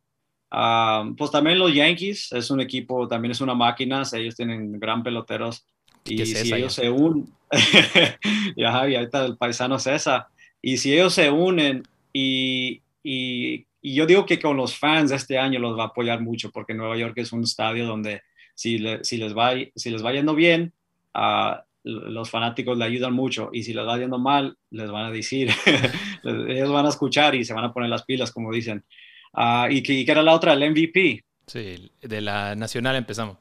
pues 1.18 1.30
también 1.30 1.58
los 1.58 1.74
Yankees, 1.74 2.32
es 2.32 2.50
un 2.50 2.62
equipo, 2.62 3.06
también 3.06 3.32
es 3.32 3.42
una 3.42 3.54
máquina, 3.54 4.04
ellos 4.14 4.34
tienen 4.34 4.80
gran 4.80 5.02
peloteros 5.02 5.66
y 6.06 6.24
si 6.24 6.54
ellos 6.54 6.72
se 6.72 6.88
unen, 6.88 7.30
ya, 8.56 8.88
y 8.88 8.94
ahorita 8.94 9.26
el 9.26 9.36
paisano 9.36 9.78
César, 9.78 10.28
y 10.66 10.78
si 10.78 10.94
ellos 10.94 11.12
se 11.12 11.30
unen 11.30 11.82
y, 12.10 12.80
y, 13.02 13.66
y, 13.82 13.94
yo 13.94 14.06
digo 14.06 14.24
que 14.24 14.40
con 14.40 14.56
los 14.56 14.78
fans 14.78 15.10
este 15.10 15.38
año 15.38 15.60
los 15.60 15.78
va 15.78 15.84
a 15.84 15.86
apoyar 15.88 16.22
mucho 16.22 16.50
porque 16.50 16.72
Nueva 16.72 16.96
York 16.96 17.12
es 17.16 17.32
un 17.32 17.42
estadio 17.42 17.86
donde 17.86 18.22
si, 18.54 18.82
si, 19.02 19.18
les, 19.18 19.36
va, 19.36 19.52
si 19.76 19.90
les 19.90 20.02
va 20.02 20.12
yendo 20.12 20.34
bien, 20.34 20.72
uh, 21.14 21.56
los 21.82 22.30
fanáticos 22.30 22.78
le 22.78 22.86
ayudan 22.86 23.12
mucho 23.12 23.50
y 23.52 23.62
si 23.62 23.74
les 23.74 23.86
va 23.86 23.98
yendo 23.98 24.18
mal, 24.18 24.56
les 24.70 24.90
van 24.90 25.04
a 25.04 25.10
decir, 25.10 25.50
ellos 26.24 26.72
van 26.72 26.86
a 26.86 26.88
escuchar 26.88 27.34
y 27.34 27.44
se 27.44 27.52
van 27.52 27.64
a 27.64 27.72
poner 27.74 27.90
las 27.90 28.04
pilas, 28.04 28.32
como 28.32 28.50
dicen. 28.50 28.84
Uh, 29.34 29.66
y, 29.68 29.82
que, 29.82 30.10
era 30.10 30.22
la 30.22 30.32
otra, 30.32 30.54
el 30.54 30.70
MVP. 30.70 31.22
Sí, 31.46 31.90
de 32.00 32.20
la 32.22 32.54
nacional 32.54 32.96
empezamos. 32.96 33.36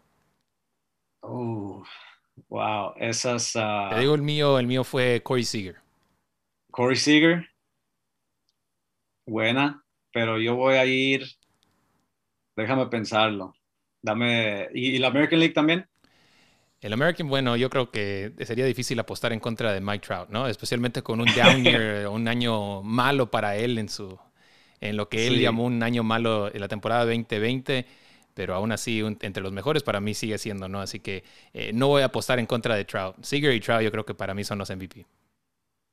Oh, 1.21 1.85
Wow, 2.49 2.93
esas. 2.97 3.55
Uh... 3.55 3.89
Te 3.91 3.99
digo 3.99 4.15
el 4.15 4.21
mío, 4.23 4.59
el 4.59 4.67
mío 4.67 4.83
fue 4.83 5.21
Corey 5.23 5.43
Seager. 5.43 5.82
Corey 6.73 6.95
Seager. 6.95 7.47
Buena, 9.27 9.85
pero 10.11 10.39
yo 10.39 10.55
voy 10.55 10.75
a 10.75 10.85
ir. 10.85 11.23
Déjame 12.55 12.87
pensarlo. 12.87 13.53
Dame. 14.01 14.69
¿Y, 14.73 14.97
la 14.97 15.07
American 15.07 15.39
League 15.39 15.53
también? 15.53 15.87
El 16.81 16.93
American, 16.93 17.29
bueno, 17.29 17.55
yo 17.55 17.69
creo 17.69 17.91
que 17.91 18.33
sería 18.39 18.65
difícil 18.65 18.99
apostar 18.99 19.31
en 19.33 19.39
contra 19.39 19.71
de 19.71 19.81
Mike 19.81 20.05
Trout, 20.05 20.29
¿no? 20.29 20.47
Especialmente 20.47 21.03
con 21.03 21.21
un 21.21 21.27
down 21.35 21.63
year, 21.63 22.07
un 22.07 22.27
año 22.27 22.81
malo 22.81 23.29
para 23.29 23.55
él 23.55 23.77
en 23.77 23.87
su, 23.87 24.19
en 24.81 24.97
lo 24.97 25.07
que 25.07 25.27
él 25.27 25.39
llamó 25.39 25.65
un 25.65 25.83
año 25.83 26.03
malo 26.03 26.53
en 26.53 26.59
la 26.59 26.67
temporada 26.67 27.05
2020 27.05 27.85
pero 28.33 28.55
aún 28.55 28.71
así 28.71 28.99
entre 29.21 29.43
los 29.43 29.51
mejores 29.51 29.83
para 29.83 29.99
mí 30.01 30.15
sigue 30.15 30.39
siendo, 30.39 30.67
¿no? 30.67 30.81
Así 30.81 30.99
que 30.99 31.23
eh, 31.53 31.71
no 31.71 31.87
voy 31.87 32.01
a 32.01 32.05
apostar 32.05 32.39
en 32.39 32.47
contra 32.47 32.75
de 32.75 32.83
Trout. 32.83 33.15
Seager 33.21 33.53
y 33.53 33.59
Trout 33.59 33.83
yo 33.83 33.91
creo 33.91 34.07
que 34.07 34.15
para 34.15 34.33
mí 34.33 34.43
son 34.43 34.57
los 34.57 34.71
MVP. 34.71 35.05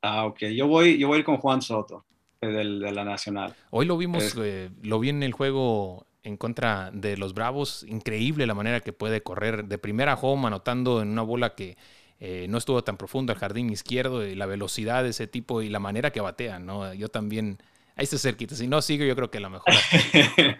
Ah, 0.03 0.27
ok. 0.27 0.39
Yo 0.55 0.67
voy, 0.67 0.99
yo 0.99 1.09
voy 1.09 1.17
a 1.17 1.19
ir 1.21 1.25
con 1.25 1.39
Juan 1.39 1.63
Soto, 1.63 2.05
de 2.41 2.65
la 2.65 3.05
Nacional. 3.05 3.55
Hoy 3.71 3.87
lo 3.87 3.97
vimos, 3.97 4.35
eh, 4.39 4.71
lo 4.83 4.99
vi 4.99 5.11
en 5.11 5.23
el 5.23 5.33
juego 5.33 6.07
en 6.23 6.37
contra 6.37 6.91
de 6.93 7.17
los 7.17 7.35
Bravos. 7.35 7.85
Increíble 7.89 8.47
la 8.47 8.55
manera 8.55 8.81
que 8.81 8.93
puede 8.93 9.23
correr 9.23 9.67
de 9.67 9.79
primera 9.79 10.15
home, 10.15 10.47
anotando 10.47 11.03
en 11.03 11.09
una 11.09 11.23
bola 11.23 11.55
que 11.55 11.77
eh, 12.19 12.47
no 12.49 12.59
estuvo 12.59 12.83
tan 12.85 12.97
profundo 12.97 13.33
al 13.33 13.39
jardín 13.39 13.71
izquierdo, 13.71 14.27
y 14.27 14.35
la 14.35 14.47
velocidad 14.47 15.03
de 15.03 15.11
ese 15.11 15.27
tipo 15.27 15.63
y 15.63 15.69
la 15.69 15.81
manera 15.81 16.11
que 16.11 16.21
batea, 16.21 16.59
¿no? 16.59 16.93
Yo 16.95 17.09
también... 17.09 17.59
Ahí 17.97 18.05
está 18.05 18.17
cerquita. 18.17 18.55
Si 18.55 18.67
no, 18.67 18.81
sigue, 18.81 19.07
yo 19.07 19.15
creo 19.15 19.31
que 19.31 19.41
la 19.41 19.51
mejor 19.51 19.75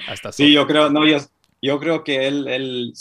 hasta, 0.09 0.33
Sí, 0.33 0.53
yo 0.53 0.67
creo, 0.67 0.91
no, 0.91 1.07
yo, 1.07 1.19
yo 1.63 1.79
creo 1.79 2.05
que 2.05 2.27
él, 2.27 2.47
él 2.49 2.93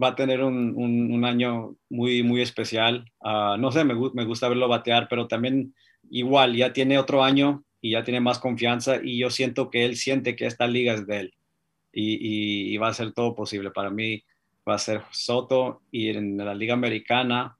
va 0.00 0.08
a 0.08 0.14
tener 0.16 0.42
un, 0.42 0.74
un, 0.76 1.24
año 1.24 1.76
muy, 1.88 2.22
muy 2.22 2.42
especial. 2.42 3.10
Uh, 3.20 3.56
no 3.58 3.70
sé, 3.70 3.84
me, 3.84 3.94
me, 3.94 4.24
gusta 4.24 4.48
verlo 4.48 4.68
batear, 4.68 5.06
pero 5.08 5.28
también 5.28 5.74
igual, 6.10 6.56
ya 6.56 6.72
tiene 6.72 6.98
otro 6.98 7.22
año 7.22 7.64
y 7.80 7.92
ya 7.92 8.02
tiene 8.02 8.20
más 8.20 8.38
confianza 8.38 8.96
y 9.02 9.18
yo 9.18 9.30
siento 9.30 9.70
que 9.70 9.84
él 9.84 9.96
siente 9.96 10.36
que 10.36 10.46
esta 10.46 10.66
liga 10.66 10.94
es 10.94 11.06
de 11.06 11.20
él 11.20 11.34
y, 11.92 12.74
y, 12.74 12.76
va 12.76 12.88
a 12.88 12.94
ser 12.94 13.12
todo 13.12 13.34
posible. 13.34 13.70
Para 13.70 13.90
mí 13.90 14.24
va 14.68 14.74
a 14.74 14.78
ser 14.78 15.02
Soto 15.12 15.82
y 15.90 16.08
en 16.08 16.36
la 16.36 16.54
liga 16.54 16.74
americana, 16.74 17.56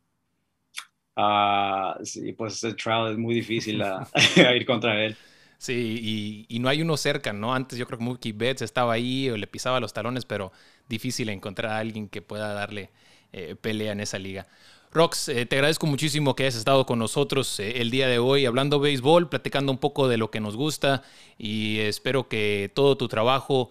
uh, 1.16 2.04
sí, 2.04 2.32
pues 2.32 2.56
ese 2.56 2.74
trial 2.74 3.12
es 3.12 3.18
muy 3.18 3.34
difícil 3.34 3.80
a 3.82 4.08
ir 4.56 4.66
contra 4.66 5.04
él. 5.04 5.16
Sí, 5.58 6.46
y, 6.48 6.58
no 6.58 6.68
hay 6.68 6.82
uno 6.82 6.96
cerca, 6.96 7.32
¿no? 7.32 7.54
Antes 7.54 7.78
yo 7.78 7.86
creo 7.86 7.98
que 7.98 8.04
Mookie 8.04 8.32
Betts 8.32 8.60
estaba 8.60 8.92
ahí 8.92 9.30
o 9.30 9.36
le 9.36 9.46
pisaba 9.46 9.80
los 9.80 9.94
talones, 9.94 10.26
pero 10.26 10.52
difícil 10.88 11.28
encontrar 11.28 11.72
a 11.72 11.78
alguien 11.78 12.08
que 12.08 12.22
pueda 12.22 12.52
darle 12.52 12.90
eh, 13.32 13.56
pelea 13.60 13.92
en 13.92 14.00
esa 14.00 14.18
liga. 14.18 14.46
Rox, 14.92 15.28
eh, 15.28 15.46
te 15.46 15.56
agradezco 15.56 15.86
muchísimo 15.86 16.36
que 16.36 16.44
hayas 16.44 16.54
estado 16.54 16.86
con 16.86 16.98
nosotros 16.98 17.58
eh, 17.58 17.80
el 17.80 17.90
día 17.90 18.06
de 18.06 18.18
hoy 18.18 18.46
hablando 18.46 18.78
béisbol, 18.78 19.28
platicando 19.28 19.72
un 19.72 19.78
poco 19.78 20.06
de 20.06 20.18
lo 20.18 20.30
que 20.30 20.40
nos 20.40 20.56
gusta 20.56 21.02
y 21.36 21.78
espero 21.80 22.28
que 22.28 22.70
todo 22.74 22.96
tu 22.96 23.08
trabajo 23.08 23.70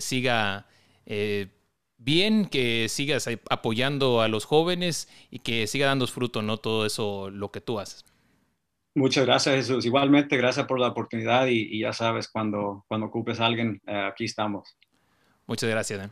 siga 0.00 0.66
bien, 1.96 2.46
que 2.46 2.88
sigas 2.88 3.28
apoyando 3.48 4.20
a 4.20 4.28
los 4.28 4.44
jóvenes 4.44 5.08
y 5.30 5.38
que 5.38 5.66
siga 5.66 5.86
dando 5.86 6.06
fruto, 6.06 6.42
¿no? 6.42 6.56
Todo 6.58 6.84
eso, 6.84 7.30
lo 7.30 7.50
que 7.50 7.60
tú 7.60 7.78
haces. 7.78 8.04
Muchas 8.98 9.26
gracias, 9.26 9.54
Jesús. 9.54 9.86
Igualmente, 9.86 10.36
gracias 10.36 10.66
por 10.66 10.80
la 10.80 10.88
oportunidad 10.88 11.46
y, 11.46 11.78
ya 11.78 11.92
sabes, 11.92 12.28
cuando, 12.28 12.84
cuando 12.88 13.06
ocupes 13.06 13.38
a 13.38 13.46
alguien, 13.46 13.80
eh, 13.86 14.08
aquí 14.12 14.24
estamos. 14.24 14.76
Muchas 15.46 15.70
gracias. 15.70 16.06
Eh. 16.06 16.10